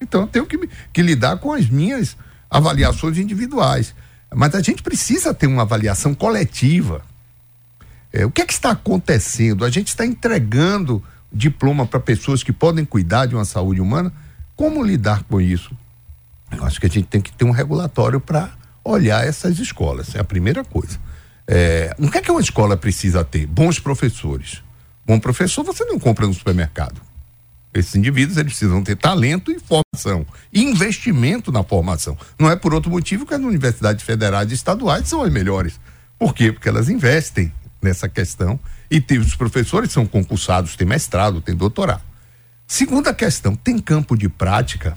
Então 0.00 0.22
eu 0.22 0.26
tenho 0.26 0.46
que, 0.46 0.68
que 0.92 1.02
lidar 1.02 1.38
com 1.38 1.52
as 1.52 1.68
minhas 1.68 2.16
avaliações 2.50 3.18
individuais. 3.18 3.94
Mas 4.34 4.54
a 4.54 4.60
gente 4.60 4.82
precisa 4.82 5.32
ter 5.32 5.46
uma 5.46 5.62
avaliação 5.62 6.14
coletiva. 6.14 7.02
É, 8.12 8.26
o 8.26 8.30
que 8.30 8.42
é 8.42 8.46
que 8.46 8.52
está 8.52 8.70
acontecendo? 8.70 9.64
A 9.64 9.70
gente 9.70 9.88
está 9.88 10.04
entregando 10.04 11.02
diploma 11.32 11.86
para 11.86 12.00
pessoas 12.00 12.42
que 12.42 12.52
podem 12.52 12.84
cuidar 12.84 13.26
de 13.26 13.34
uma 13.34 13.44
saúde 13.44 13.80
humana. 13.80 14.12
Como 14.54 14.82
lidar 14.82 15.22
com 15.24 15.40
isso? 15.40 15.74
Eu 16.50 16.64
acho 16.64 16.78
que 16.78 16.86
a 16.86 16.90
gente 16.90 17.06
tem 17.06 17.20
que 17.20 17.32
ter 17.32 17.44
um 17.44 17.50
regulatório 17.50 18.20
para 18.20 18.50
olhar 18.84 19.26
essas 19.26 19.58
escolas. 19.58 20.14
É 20.14 20.20
a 20.20 20.24
primeira 20.24 20.64
coisa. 20.64 20.98
É, 21.54 21.94
o 21.98 22.10
que 22.10 22.16
é 22.16 22.22
que 22.22 22.30
uma 22.30 22.40
escola 22.40 22.78
precisa 22.78 23.22
ter? 23.22 23.46
Bons 23.46 23.78
professores. 23.78 24.62
Bom 25.04 25.20
professor 25.20 25.62
você 25.62 25.84
não 25.84 25.98
compra 25.98 26.26
no 26.26 26.32
supermercado. 26.32 26.98
Esses 27.74 27.94
indivíduos 27.94 28.38
eles 28.38 28.54
precisam 28.54 28.82
ter 28.82 28.96
talento 28.96 29.52
e 29.52 29.58
formação. 29.60 30.26
E 30.50 30.62
investimento 30.62 31.52
na 31.52 31.62
formação. 31.62 32.16
Não 32.38 32.50
é 32.50 32.56
por 32.56 32.72
outro 32.72 32.90
motivo 32.90 33.26
que 33.26 33.34
as 33.34 33.40
universidades 33.40 34.02
federais 34.02 34.50
e 34.50 34.54
estaduais 34.54 35.06
são 35.06 35.22
as 35.22 35.30
melhores. 35.30 35.78
Por 36.18 36.34
quê? 36.34 36.50
Porque 36.50 36.70
elas 36.70 36.88
investem 36.88 37.52
nessa 37.82 38.08
questão 38.08 38.58
e 38.90 38.98
tem, 38.98 39.18
os 39.18 39.34
professores 39.34 39.92
são 39.92 40.06
concursados, 40.06 40.74
têm 40.74 40.86
mestrado, 40.86 41.42
têm 41.42 41.54
doutorado. 41.54 42.00
Segunda 42.66 43.12
questão, 43.12 43.54
tem 43.54 43.78
campo 43.78 44.16
de 44.16 44.30
prática? 44.30 44.96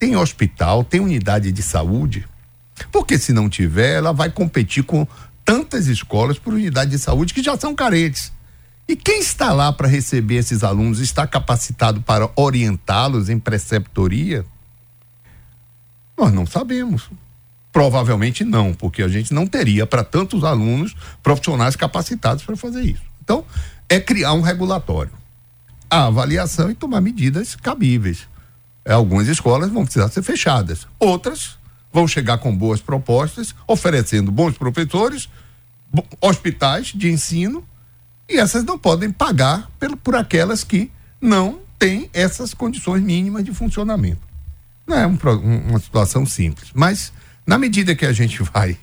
Tem 0.00 0.16
hospital, 0.16 0.82
tem 0.82 0.98
unidade 0.98 1.52
de 1.52 1.62
saúde? 1.62 2.26
Porque 2.90 3.16
se 3.20 3.32
não 3.32 3.48
tiver, 3.48 3.94
ela 3.94 4.12
vai 4.12 4.30
competir 4.30 4.82
com 4.82 5.06
tantas 5.44 5.86
escolas 5.86 6.38
por 6.38 6.54
unidade 6.54 6.90
de 6.90 6.98
saúde 6.98 7.34
que 7.34 7.42
já 7.42 7.56
são 7.56 7.74
carentes. 7.74 8.32
E 8.86 8.96
quem 8.96 9.20
está 9.20 9.52
lá 9.52 9.72
para 9.72 9.88
receber 9.88 10.36
esses 10.36 10.62
alunos 10.62 11.00
está 11.00 11.26
capacitado 11.26 12.02
para 12.02 12.30
orientá-los 12.36 13.28
em 13.28 13.38
preceptoria? 13.38 14.44
Nós 16.16 16.32
não 16.32 16.46
sabemos. 16.46 17.10
Provavelmente 17.72 18.44
não, 18.44 18.72
porque 18.72 19.02
a 19.02 19.08
gente 19.08 19.34
não 19.34 19.46
teria 19.46 19.86
para 19.86 20.04
tantos 20.04 20.44
alunos 20.44 20.94
profissionais 21.22 21.74
capacitados 21.74 22.44
para 22.44 22.56
fazer 22.56 22.82
isso. 22.82 23.02
Então, 23.22 23.44
é 23.88 23.98
criar 23.98 24.34
um 24.34 24.42
regulatório. 24.42 25.12
A 25.90 26.06
avaliação 26.06 26.70
e 26.70 26.74
tomar 26.74 27.00
medidas 27.00 27.56
cabíveis. 27.56 28.28
Algumas 28.86 29.28
escolas 29.28 29.70
vão 29.70 29.84
precisar 29.84 30.08
ser 30.08 30.22
fechadas, 30.22 30.86
outras 30.98 31.58
vão 31.94 32.08
chegar 32.08 32.38
com 32.38 32.54
boas 32.54 32.80
propostas, 32.80 33.54
oferecendo 33.68 34.32
bons 34.32 34.58
professores, 34.58 35.28
hospitais 36.20 36.88
de 36.88 37.08
ensino, 37.08 37.64
e 38.28 38.36
essas 38.36 38.64
não 38.64 38.76
podem 38.76 39.12
pagar 39.12 39.70
por, 39.78 39.96
por 39.98 40.16
aquelas 40.16 40.64
que 40.64 40.90
não 41.20 41.60
tem 41.78 42.10
essas 42.12 42.52
condições 42.52 43.00
mínimas 43.00 43.44
de 43.44 43.54
funcionamento. 43.54 44.20
Não 44.84 44.96
é 44.98 45.06
um, 45.06 45.16
uma 45.68 45.78
situação 45.78 46.26
simples, 46.26 46.70
mas 46.74 47.12
na 47.46 47.56
medida 47.56 47.94
que 47.94 48.04
a 48.04 48.12
gente 48.12 48.42
vai 48.52 48.76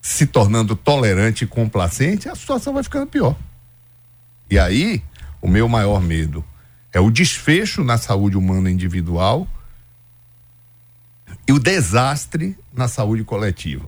se 0.00 0.26
tornando 0.26 0.74
tolerante 0.74 1.44
e 1.44 1.46
complacente, 1.46 2.26
a 2.26 2.34
situação 2.34 2.72
vai 2.72 2.82
ficando 2.82 3.06
pior. 3.06 3.36
E 4.50 4.58
aí, 4.58 5.02
o 5.42 5.48
meu 5.48 5.68
maior 5.68 6.00
medo 6.00 6.42
é 6.90 7.00
o 7.00 7.10
desfecho 7.10 7.84
na 7.84 7.98
saúde 7.98 8.38
humana 8.38 8.70
individual 8.70 9.46
e 11.48 11.52
o 11.52 11.58
desastre 11.58 12.56
na 12.74 12.88
saúde 12.88 13.24
coletiva. 13.24 13.84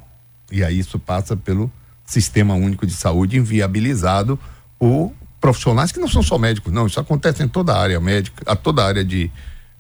E 0.50 0.62
aí 0.62 0.78
isso 0.78 0.98
passa 0.98 1.36
pelo 1.36 1.70
Sistema 2.04 2.54
Único 2.54 2.86
de 2.86 2.92
Saúde 2.92 3.36
inviabilizado 3.36 4.38
por 4.78 5.12
profissionais 5.40 5.92
que 5.92 6.00
não 6.00 6.08
são 6.08 6.22
só 6.22 6.38
médicos, 6.38 6.72
não. 6.72 6.86
Isso 6.86 7.00
acontece 7.00 7.42
em 7.42 7.48
toda 7.48 7.74
a 7.74 7.80
área 7.80 8.00
médica, 8.00 8.42
a 8.46 8.56
toda 8.56 8.82
a 8.82 8.86
área 8.86 9.04
de, 9.04 9.30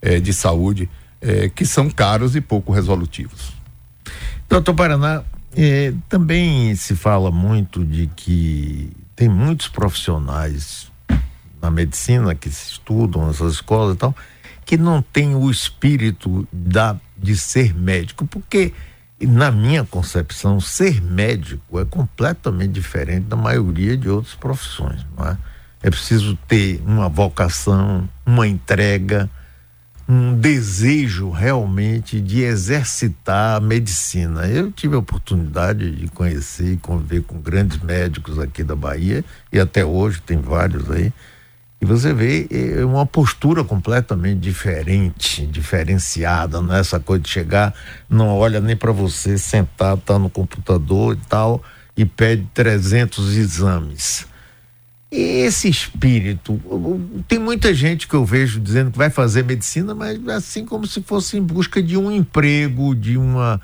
eh, 0.02 0.20
de 0.20 0.32
saúde, 0.32 0.88
eh, 1.20 1.48
que 1.48 1.64
são 1.64 1.88
caros 1.90 2.36
e 2.36 2.40
pouco 2.40 2.72
resolutivos. 2.72 3.52
Doutor 4.48 4.74
Paraná, 4.74 5.22
eh, 5.56 5.92
também 6.08 6.74
se 6.74 6.94
fala 6.94 7.30
muito 7.30 7.84
de 7.84 8.08
que 8.14 8.92
tem 9.16 9.28
muitos 9.28 9.68
profissionais 9.68 10.90
na 11.60 11.70
medicina 11.70 12.34
que 12.34 12.48
estudam 12.48 13.26
nessas 13.26 13.54
escolas 13.54 13.94
e 13.94 13.98
tal, 13.98 14.14
que 14.64 14.76
não 14.76 15.02
tem 15.02 15.34
o 15.34 15.50
espírito 15.50 16.46
da, 16.52 16.96
de 17.18 17.36
ser 17.36 17.74
médico, 17.74 18.26
porque 18.26 18.72
na 19.20 19.50
minha 19.50 19.84
concepção, 19.84 20.60
ser 20.60 21.02
médico 21.02 21.80
é 21.80 21.84
completamente 21.84 22.70
diferente 22.70 23.26
da 23.26 23.36
maioria 23.36 23.96
de 23.96 24.08
outras 24.08 24.34
profissões, 24.34 25.04
não 25.16 25.26
é? 25.26 25.36
É 25.82 25.90
preciso 25.90 26.36
ter 26.46 26.80
uma 26.84 27.08
vocação, 27.08 28.08
uma 28.26 28.46
entrega, 28.46 29.28
um 30.08 30.34
desejo 30.34 31.30
realmente 31.30 32.20
de 32.20 32.42
exercitar 32.42 33.56
a 33.56 33.60
medicina. 33.60 34.46
Eu 34.46 34.72
tive 34.72 34.96
a 34.96 34.98
oportunidade 34.98 35.90
de 35.90 36.08
conhecer 36.08 36.72
e 36.72 36.76
conviver 36.76 37.22
com 37.22 37.40
grandes 37.40 37.78
médicos 37.78 38.38
aqui 38.38 38.64
da 38.64 38.74
Bahia 38.74 39.24
e 39.52 39.58
até 39.60 39.84
hoje 39.84 40.20
tem 40.22 40.38
vários 40.40 40.90
aí. 40.90 41.12
E 41.80 41.86
você 41.86 42.12
vê 42.12 42.48
é 42.50 42.84
uma 42.84 43.06
postura 43.06 43.62
completamente 43.62 44.40
diferente, 44.40 45.46
diferenciada, 45.46 46.60
não 46.60 46.74
é 46.74 46.80
essa 46.80 46.98
coisa 46.98 47.22
de 47.22 47.28
chegar, 47.28 47.72
não 48.10 48.28
olha 48.36 48.60
nem 48.60 48.76
para 48.76 48.90
você, 48.90 49.38
sentar, 49.38 49.96
tá 49.98 50.18
no 50.18 50.28
computador 50.28 51.14
e 51.16 51.28
tal, 51.28 51.62
e 51.96 52.04
pede 52.04 52.48
300 52.52 53.36
exames. 53.36 54.26
E 55.10 55.42
esse 55.46 55.68
espírito, 55.68 56.60
tem 57.26 57.38
muita 57.38 57.72
gente 57.72 58.06
que 58.06 58.14
eu 58.14 58.24
vejo 58.24 58.60
dizendo 58.60 58.90
que 58.90 58.98
vai 58.98 59.08
fazer 59.08 59.44
medicina, 59.44 59.94
mas 59.94 60.26
assim 60.28 60.66
como 60.66 60.86
se 60.86 61.00
fosse 61.00 61.38
em 61.38 61.42
busca 61.42 61.82
de 61.82 61.96
um 61.96 62.10
emprego, 62.10 62.94
de 62.94 63.16
uma, 63.16 63.60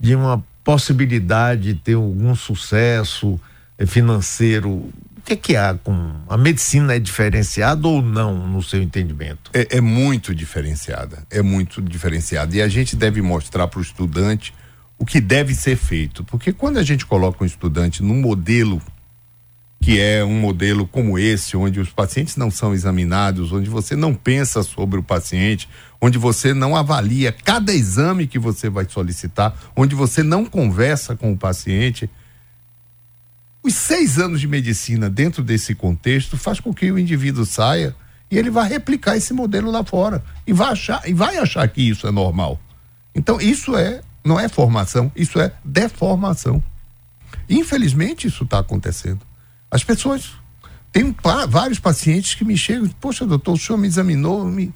de 0.00 0.14
uma 0.14 0.42
possibilidade 0.64 1.74
de 1.74 1.74
ter 1.74 1.94
algum 1.94 2.34
sucesso 2.34 3.38
financeiro 3.86 4.88
que, 5.26 5.32
é 5.32 5.36
que 5.36 5.56
há 5.56 5.74
com 5.74 6.14
a 6.28 6.36
medicina 6.36 6.94
é 6.94 7.00
diferenciada 7.00 7.88
ou 7.88 8.00
não 8.00 8.46
no 8.46 8.62
seu 8.62 8.80
entendimento? 8.80 9.50
É, 9.52 9.78
é 9.78 9.80
muito 9.80 10.32
diferenciada, 10.34 11.26
é 11.30 11.42
muito 11.42 11.82
diferenciada 11.82 12.54
e 12.56 12.62
a 12.62 12.68
gente 12.68 12.94
deve 12.94 13.20
mostrar 13.20 13.66
para 13.66 13.80
o 13.80 13.82
estudante 13.82 14.54
o 14.96 15.04
que 15.04 15.20
deve 15.20 15.54
ser 15.54 15.76
feito, 15.76 16.24
porque 16.24 16.52
quando 16.52 16.78
a 16.78 16.82
gente 16.82 17.04
coloca 17.04 17.42
um 17.42 17.46
estudante 17.46 18.02
num 18.02 18.20
modelo 18.20 18.80
que 19.78 20.00
é 20.00 20.24
um 20.24 20.40
modelo 20.40 20.86
como 20.86 21.18
esse, 21.18 21.56
onde 21.56 21.80
os 21.80 21.90
pacientes 21.90 22.36
não 22.36 22.50
são 22.50 22.72
examinados, 22.72 23.52
onde 23.52 23.68
você 23.68 23.94
não 23.94 24.14
pensa 24.14 24.62
sobre 24.62 24.98
o 24.98 25.02
paciente, 25.02 25.68
onde 26.00 26.18
você 26.18 26.54
não 26.54 26.74
avalia 26.74 27.30
cada 27.30 27.74
exame 27.74 28.26
que 28.26 28.38
você 28.38 28.70
vai 28.70 28.86
solicitar, 28.88 29.54
onde 29.76 29.94
você 29.94 30.22
não 30.22 30.46
conversa 30.46 31.14
com 31.14 31.32
o 31.32 31.36
paciente, 31.36 32.08
os 33.66 33.74
seis 33.74 34.18
anos 34.18 34.40
de 34.40 34.46
medicina 34.46 35.10
dentro 35.10 35.42
desse 35.42 35.74
contexto 35.74 36.36
faz 36.36 36.60
com 36.60 36.72
que 36.72 36.90
o 36.90 36.98
indivíduo 36.98 37.44
saia 37.44 37.94
e 38.30 38.38
ele 38.38 38.50
vai 38.50 38.68
replicar 38.68 39.16
esse 39.16 39.32
modelo 39.32 39.70
lá 39.70 39.84
fora 39.84 40.24
e 40.46 40.52
vai 40.52 40.70
achar 40.70 41.02
e 41.08 41.12
vai 41.12 41.36
achar 41.36 41.66
que 41.68 41.82
isso 41.82 42.06
é 42.06 42.12
normal. 42.12 42.60
Então 43.14 43.40
isso 43.40 43.76
é 43.76 44.02
não 44.24 44.38
é 44.38 44.48
formação, 44.48 45.10
isso 45.14 45.40
é 45.40 45.52
deformação. 45.64 46.62
Infelizmente 47.48 48.26
isso 48.26 48.44
está 48.44 48.60
acontecendo. 48.60 49.20
As 49.70 49.82
pessoas 49.82 50.32
tem 50.92 51.14
vários 51.48 51.78
pacientes 51.78 52.34
que 52.34 52.44
me 52.44 52.56
chegam, 52.56 52.88
poxa 53.00 53.26
doutor, 53.26 53.52
o 53.54 53.58
senhor 53.58 53.78
me 53.78 53.86
examinou, 53.86 54.44
me, 54.44 54.72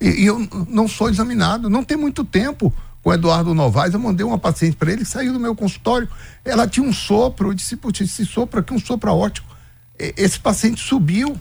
e, 0.00 0.22
e 0.22 0.26
eu 0.26 0.46
não 0.68 0.86
sou 0.86 1.08
examinado, 1.08 1.70
não 1.70 1.82
tem 1.82 1.96
muito 1.96 2.24
tempo 2.24 2.72
com 3.04 3.10
o 3.10 3.12
Eduardo 3.12 3.54
Novaes, 3.54 3.92
eu 3.92 4.00
mandei 4.00 4.24
uma 4.24 4.38
paciente 4.38 4.76
para 4.76 4.90
ele 4.90 5.04
saiu 5.04 5.30
do 5.30 5.38
meu 5.38 5.54
consultório. 5.54 6.08
Ela 6.42 6.66
tinha 6.66 6.84
um 6.84 6.92
sopro, 6.92 7.50
eu 7.50 7.54
disse, 7.54 7.76
putz, 7.76 8.00
esse 8.00 8.24
sopro 8.24 8.60
aqui 8.60 8.72
é 8.72 8.76
um 8.76 8.80
sopro 8.80 9.14
ótimo. 9.14 9.46
Esse 9.98 10.40
paciente 10.40 10.80
subiu 10.80 11.38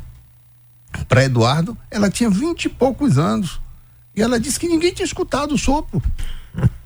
para 1.08 1.24
Eduardo, 1.24 1.78
ela 1.90 2.10
tinha 2.10 2.30
vinte 2.30 2.66
e 2.66 2.70
poucos 2.70 3.18
anos. 3.18 3.62
E 4.14 4.22
ela 4.22 4.38
disse 4.38 4.60
que 4.60 4.68
ninguém 4.68 4.94
tinha 4.94 5.06
escutado 5.06 5.56
o 5.56 5.58
sopro. 5.58 6.04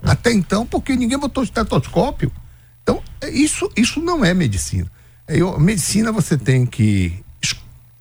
Até 0.03 0.31
então, 0.31 0.63
porque 0.63 0.95
ninguém 0.95 1.17
botou 1.17 1.43
estetoscópio. 1.43 2.31
Então, 2.83 3.01
é, 3.19 3.31
isso, 3.31 3.69
isso 3.75 3.99
não 3.99 4.23
é 4.23 4.31
medicina. 4.33 4.89
Eu, 5.27 5.59
medicina 5.59 6.11
você 6.11 6.37
tem 6.37 6.67
que 6.67 7.21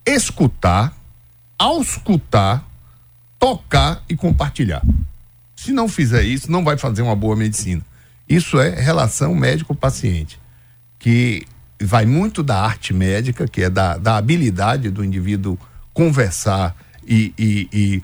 escutar, 0.04 0.94
auscultar, 1.58 2.64
tocar 3.38 4.04
e 4.08 4.14
compartilhar. 4.14 4.82
Se 5.56 5.72
não 5.72 5.88
fizer 5.88 6.22
isso, 6.22 6.52
não 6.52 6.62
vai 6.62 6.76
fazer 6.76 7.02
uma 7.02 7.16
boa 7.16 7.34
medicina. 7.34 7.82
Isso 8.28 8.60
é 8.60 8.68
relação 8.80 9.34
médico-paciente, 9.34 10.38
que 10.98 11.46
vai 11.80 12.04
muito 12.04 12.42
da 12.42 12.60
arte 12.60 12.92
médica, 12.92 13.48
que 13.48 13.62
é 13.62 13.70
da, 13.70 13.96
da 13.96 14.16
habilidade 14.16 14.90
do 14.90 15.04
indivíduo 15.04 15.58
conversar 15.92 16.76
e, 17.06 17.32
e, 17.38 17.68
e, 17.72 18.02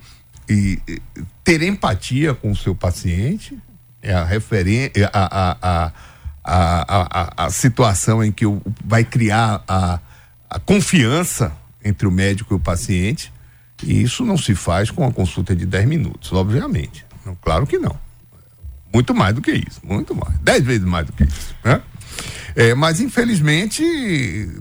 e 0.48 1.02
ter 1.44 1.62
empatia 1.62 2.34
com 2.34 2.50
o 2.50 2.56
seu 2.56 2.74
paciente, 2.74 3.58
é 4.00 4.14
a 4.14 4.24
a, 5.12 5.58
a, 5.62 5.92
a, 6.44 7.32
a, 7.34 7.46
a, 7.46 7.50
situação 7.50 8.22
em 8.22 8.32
que 8.32 8.44
vai 8.84 9.04
criar 9.04 9.62
a, 9.66 10.00
a 10.50 10.58
confiança 10.58 11.52
entre 11.84 12.06
o 12.06 12.10
médico 12.10 12.54
e 12.54 12.56
o 12.56 12.60
paciente. 12.60 13.32
E 13.82 14.02
isso 14.02 14.24
não 14.24 14.36
se 14.36 14.54
faz 14.54 14.90
com 14.90 15.02
uma 15.02 15.12
consulta 15.12 15.54
de 15.54 15.66
10 15.66 15.86
minutos, 15.86 16.32
obviamente. 16.32 17.04
Não, 17.24 17.36
claro 17.36 17.66
que 17.66 17.78
não. 17.78 17.98
Muito 18.92 19.14
mais 19.14 19.34
do 19.34 19.40
que 19.40 19.52
isso, 19.52 19.80
muito 19.82 20.14
mais. 20.14 20.38
Dez 20.40 20.62
vezes 20.62 20.84
mais 20.84 21.06
do 21.06 21.12
que 21.12 21.24
isso. 21.24 21.54
Né? 21.64 21.80
É, 22.54 22.74
mas 22.74 23.00
infelizmente 23.00 23.82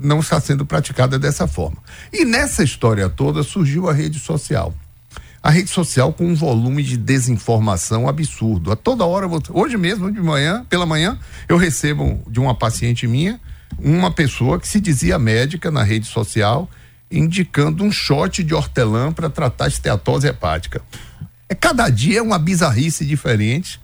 não 0.02 0.19
está 0.19 0.39
sendo 0.39 0.65
praticada 0.65 1.19
dessa 1.19 1.47
forma. 1.47 1.78
E 2.13 2.24
nessa 2.24 2.63
história 2.63 3.10
toda 3.10 3.43
surgiu 3.43 3.89
a 3.89 3.93
rede 3.93 4.19
social. 4.19 4.74
A 5.43 5.50
rede 5.50 5.69
social 5.69 6.13
com 6.13 6.28
um 6.28 6.36
volume 6.36 6.84
de 6.84 6.95
desinformação 6.95 8.08
absurdo. 8.08 8.71
A 8.71 8.76
toda 8.76 9.04
hora, 9.06 9.28
hoje 9.50 9.76
mesmo 9.76 10.12
de 10.12 10.21
manhã, 10.21 10.63
pela 10.69 10.86
manhã, 10.86 11.17
eu 11.50 11.58
recebo 11.58 12.21
de 12.28 12.39
uma 12.39 12.54
paciente 12.54 13.08
minha 13.08 13.39
uma 13.80 14.12
pessoa 14.12 14.60
que 14.60 14.67
se 14.67 14.80
dizia 14.80 15.17
médica 15.17 15.71
na 15.71 15.82
rede 15.82 16.06
social 16.06 16.69
indicando 17.12 17.84
um 17.84 17.91
shot 17.91 18.43
de 18.43 18.54
hortelã 18.54 19.12
para 19.12 19.30
tratar 19.30 19.67
esteatose 19.67 20.28
hepática. 20.28 20.82
É 21.51 21.53
cada 21.53 21.89
dia 21.89 22.19
é 22.19 22.21
uma 22.21 22.39
bizarrice 22.39 23.05
diferente. 23.05 23.77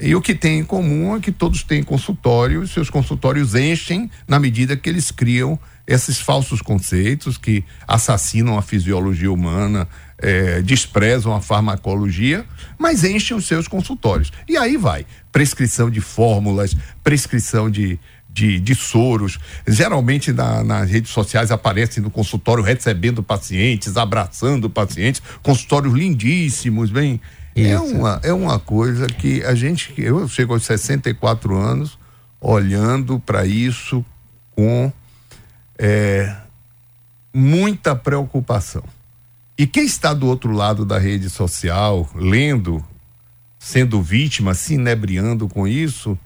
E 0.00 0.14
o 0.14 0.22
que 0.22 0.34
tem 0.34 0.60
em 0.60 0.64
comum 0.64 1.14
é 1.14 1.20
que 1.20 1.30
todos 1.30 1.62
têm 1.62 1.82
consultório, 1.82 2.66
seus 2.66 2.88
consultórios 2.88 3.54
enchem 3.54 4.10
na 4.26 4.40
medida 4.40 4.78
que 4.78 4.88
eles 4.88 5.10
criam 5.10 5.58
esses 5.86 6.18
falsos 6.18 6.62
conceitos 6.62 7.36
que 7.36 7.62
assassinam 7.86 8.56
a 8.56 8.62
fisiologia 8.62 9.30
humana, 9.30 9.86
é, 10.16 10.62
desprezam 10.62 11.34
a 11.34 11.42
farmacologia, 11.42 12.46
mas 12.78 13.04
enchem 13.04 13.36
os 13.36 13.46
seus 13.46 13.68
consultórios. 13.68 14.32
E 14.48 14.56
aí 14.56 14.78
vai 14.78 15.04
prescrição 15.30 15.90
de 15.90 16.00
fórmulas, 16.00 16.74
prescrição 17.04 17.70
de, 17.70 18.00
de, 18.32 18.58
de 18.58 18.74
soros. 18.74 19.38
Geralmente 19.66 20.32
na, 20.32 20.64
nas 20.64 20.90
redes 20.90 21.10
sociais 21.10 21.50
aparecem 21.50 22.02
no 22.02 22.10
consultório 22.10 22.62
recebendo 22.62 23.22
pacientes, 23.22 23.96
abraçando 23.96 24.70
pacientes, 24.70 25.22
consultórios 25.42 25.94
lindíssimos, 25.94 26.90
bem. 26.90 27.20
É 27.54 27.78
uma, 27.78 28.20
é 28.22 28.32
uma 28.32 28.58
coisa 28.58 29.06
que 29.06 29.44
a 29.44 29.54
gente, 29.54 29.92
eu 29.98 30.26
chego 30.26 30.54
aos 30.54 30.64
64 30.64 31.54
anos 31.54 31.98
olhando 32.40 33.20
para 33.20 33.44
isso 33.44 34.02
com 34.56 34.90
é, 35.78 36.34
muita 37.32 37.94
preocupação. 37.94 38.82
E 39.58 39.66
quem 39.66 39.84
está 39.84 40.14
do 40.14 40.26
outro 40.26 40.50
lado 40.50 40.84
da 40.84 40.98
rede 40.98 41.28
social, 41.28 42.08
lendo, 42.14 42.82
sendo 43.58 44.00
vítima, 44.00 44.54
se 44.54 44.74
inebriando 44.74 45.46
com 45.46 45.68
isso, 45.68 46.18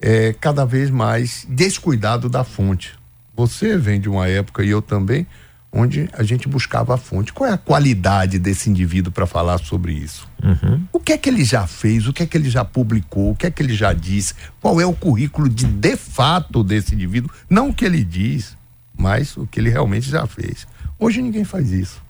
é, 0.00 0.32
cada 0.32 0.64
vez 0.64 0.90
mais 0.90 1.46
descuidado 1.48 2.28
da 2.28 2.44
fonte. 2.44 2.94
Você 3.36 3.76
vem 3.76 4.00
de 4.00 4.08
uma 4.08 4.26
época, 4.26 4.64
e 4.64 4.70
eu 4.70 4.82
também, 4.82 5.26
onde 5.72 6.08
a 6.12 6.22
gente 6.22 6.48
buscava 6.48 6.94
a 6.94 6.96
fonte. 6.96 7.32
Qual 7.32 7.48
é 7.48 7.52
a 7.52 7.58
qualidade 7.58 8.38
desse 8.38 8.70
indivíduo 8.70 9.12
para 9.12 9.26
falar 9.26 9.58
sobre 9.58 9.92
isso? 9.92 10.28
Uhum. 10.42 10.84
O 10.92 10.98
que 10.98 11.12
é 11.12 11.18
que 11.18 11.28
ele 11.28 11.44
já 11.44 11.66
fez? 11.66 12.06
O 12.06 12.12
que 12.12 12.22
é 12.22 12.26
que 12.26 12.36
ele 12.36 12.50
já 12.50 12.64
publicou? 12.64 13.30
O 13.30 13.36
que 13.36 13.46
é 13.46 13.50
que 13.50 13.62
ele 13.62 13.74
já 13.74 13.92
disse? 13.92 14.34
Qual 14.60 14.80
é 14.80 14.86
o 14.86 14.92
currículo 14.92 15.48
de 15.48 15.66
de 15.66 15.96
fato 15.96 16.64
desse 16.64 16.94
indivíduo? 16.94 17.30
Não 17.48 17.68
o 17.68 17.74
que 17.74 17.84
ele 17.84 18.02
diz, 18.02 18.56
mas 18.96 19.36
o 19.36 19.46
que 19.46 19.60
ele 19.60 19.70
realmente 19.70 20.08
já 20.08 20.26
fez. 20.26 20.66
Hoje 20.98 21.22
ninguém 21.22 21.44
faz 21.44 21.70
isso. 21.70 22.02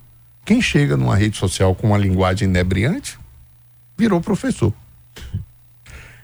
Quem 0.44 0.62
chega 0.62 0.96
numa 0.96 1.14
rede 1.14 1.36
social 1.36 1.74
com 1.74 1.88
uma 1.88 1.98
linguagem 1.98 2.48
inebriante 2.48 3.18
virou 3.98 4.20
professor. 4.20 4.72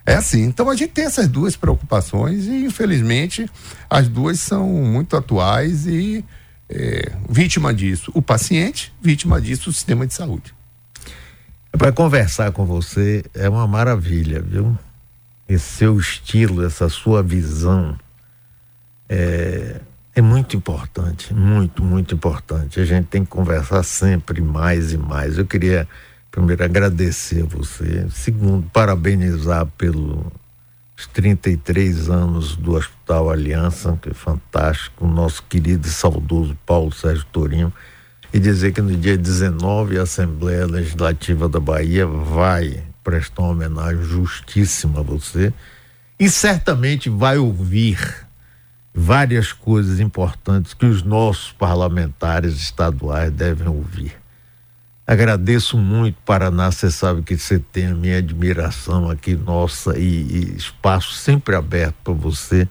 É 0.06 0.14
assim, 0.14 0.42
então 0.42 0.68
a 0.68 0.76
gente 0.76 0.92
tem 0.92 1.04
essas 1.04 1.28
duas 1.28 1.56
preocupações 1.56 2.46
e 2.46 2.64
infelizmente 2.66 3.48
as 3.88 4.06
duas 4.06 4.38
são 4.38 4.68
muito 4.68 5.16
atuais 5.16 5.86
e 5.86 6.22
é, 6.68 7.12
vítima 7.28 7.72
disso 7.72 8.10
o 8.14 8.20
paciente, 8.20 8.92
vítima 9.00 9.40
disso 9.40 9.70
o 9.70 9.72
sistema 9.72 10.06
de 10.06 10.12
saúde. 10.12 10.54
Para 11.72 11.90
conversar 11.90 12.52
com 12.52 12.66
você 12.66 13.24
é 13.34 13.48
uma 13.48 13.66
maravilha, 13.66 14.42
viu? 14.42 14.78
Esse 15.48 15.78
seu 15.78 15.98
estilo, 15.98 16.64
essa 16.64 16.88
sua 16.88 17.22
visão 17.22 17.98
é, 19.08 19.80
é 20.14 20.20
muito 20.20 20.56
importante, 20.56 21.34
muito, 21.34 21.82
muito 21.82 22.14
importante. 22.14 22.78
A 22.78 22.84
gente 22.84 23.06
tem 23.06 23.24
que 23.24 23.30
conversar 23.30 23.82
sempre 23.82 24.40
mais 24.40 24.92
e 24.92 24.98
mais. 24.98 25.36
Eu 25.36 25.46
queria 25.46 25.88
primeiro 26.34 26.64
agradecer 26.64 27.44
a 27.44 27.46
você, 27.46 28.08
segundo 28.10 28.68
parabenizar 28.72 29.66
pelos 29.78 30.26
33 31.12 32.10
anos 32.10 32.56
do 32.56 32.74
Hospital 32.74 33.30
Aliança, 33.30 33.96
que 34.02 34.10
é 34.10 34.14
fantástico, 34.14 35.04
o 35.04 35.08
nosso 35.08 35.44
querido 35.44 35.86
e 35.86 35.90
saudoso 35.90 36.58
Paulo 36.66 36.92
Sérgio 36.92 37.24
Torinho, 37.26 37.72
e 38.32 38.40
dizer 38.40 38.72
que 38.72 38.82
no 38.82 38.96
dia 38.96 39.16
19 39.16 39.96
a 39.96 40.02
Assembleia 40.02 40.66
Legislativa 40.66 41.48
da 41.48 41.60
Bahia 41.60 42.04
vai 42.04 42.82
prestar 43.04 43.42
uma 43.42 43.52
homenagem 43.52 44.02
justíssima 44.02 44.98
a 44.98 45.02
você. 45.04 45.54
E 46.18 46.28
certamente 46.28 47.08
vai 47.08 47.38
ouvir 47.38 48.26
várias 48.92 49.52
coisas 49.52 50.00
importantes 50.00 50.74
que 50.74 50.84
os 50.84 51.04
nossos 51.04 51.52
parlamentares 51.52 52.54
estaduais 52.54 53.30
devem 53.30 53.68
ouvir. 53.68 54.23
Agradeço 55.06 55.76
muito, 55.76 56.16
Paraná. 56.24 56.70
Você 56.70 56.90
sabe 56.90 57.22
que 57.22 57.36
você 57.36 57.58
tem 57.58 57.88
a 57.88 57.94
minha 57.94 58.18
admiração 58.18 59.10
aqui, 59.10 59.34
nossa, 59.34 59.98
e, 59.98 60.02
e 60.02 60.56
espaço 60.56 61.12
sempre 61.12 61.54
aberto 61.54 61.96
para 62.02 62.14
você. 62.14 62.66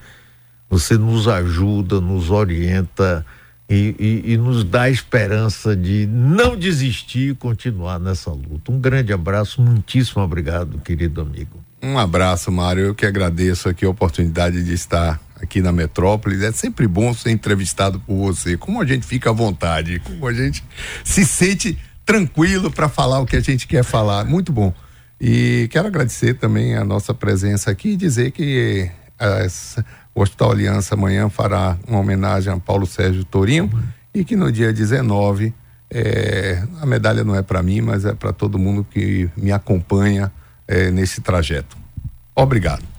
Você 0.68 0.98
nos 0.98 1.28
ajuda, 1.28 2.02
nos 2.02 2.32
orienta 2.32 3.24
e, 3.70 3.96
e, 4.26 4.34
e, 4.34 4.38
nos 4.38 4.64
dá 4.64 4.84
a 4.84 4.90
esperança 4.90 5.76
de 5.76 6.08
não 6.08 6.58
desistir 6.58 7.32
e 7.32 7.36
continuar 7.36 8.00
nessa 8.00 8.32
luta. 8.32 8.72
Um 8.72 8.80
grande 8.80 9.14
abraço, 9.14 9.62
muitíssimo 9.62 10.24
obrigado, 10.24 10.80
querido 10.80 11.22
amigo. 11.22 11.64
Um 11.82 12.00
abraço, 12.00 12.52
Mário. 12.52 12.86
Eu 12.86 12.96
que 12.96 13.06
agradeço 13.06 13.70
aqui 13.70 13.86
a 13.86 13.90
oportunidade 13.90 14.64
de 14.64 14.74
estar 14.74 15.20
aqui 15.40 15.62
na 15.62 15.72
metrópole. 15.72 16.44
É 16.44 16.52
sempre 16.52 16.88
bom 16.88 17.14
ser 17.14 17.30
entrevistado 17.30 18.00
por 18.00 18.16
você. 18.16 18.58
Como 18.58 18.82
a 18.82 18.86
gente 18.86 19.06
fica 19.06 19.30
à 19.30 19.34
vontade, 19.34 20.00
como 20.00 20.26
a 20.28 20.34
gente 20.34 20.64
se 21.04 21.26
sente 21.26 21.78
tranquilo 22.06 22.72
para 22.72 22.90
falar 22.90 23.20
o 23.20 23.26
que 23.26 23.36
a 23.36 23.40
gente 23.40 23.68
quer 23.68 23.84
falar. 23.84 24.26
Muito 24.26 24.52
bom. 24.52 24.74
E 25.20 25.68
quero 25.72 25.88
agradecer 25.88 26.34
também 26.36 26.76
a 26.76 26.84
nossa 26.84 27.14
presença 27.14 27.72
aqui 27.72 27.90
e 27.90 27.96
dizer 27.96 28.32
que 28.32 28.90
as, 29.18 29.78
o 30.14 30.22
Hospital 30.22 30.52
Aliança 30.52 30.96
amanhã 30.96 31.30
fará 31.30 31.78
uma 31.88 32.00
homenagem 32.00 32.52
a 32.52 32.60
Paulo 32.60 32.86
Sérgio 32.86 33.24
Torinho 33.24 33.72
e 34.14 34.24
que 34.24 34.36
no 34.36 34.52
dia 34.52 34.74
19 34.74 35.54
é, 35.90 36.64
a 36.82 36.86
medalha 36.86 37.24
não 37.24 37.36
é 37.36 37.42
para 37.42 37.62
mim, 37.64 37.82
mas 37.82 38.04
é 38.04 38.14
para 38.14 38.34
todo 38.34 38.60
mundo 38.60 38.86
que 38.90 39.30
me 39.38 39.52
acompanha 39.52 40.32
é, 40.68 40.92
nesse 40.92 41.22
trajeto. 41.22 41.78
Obrigado. 42.36 42.93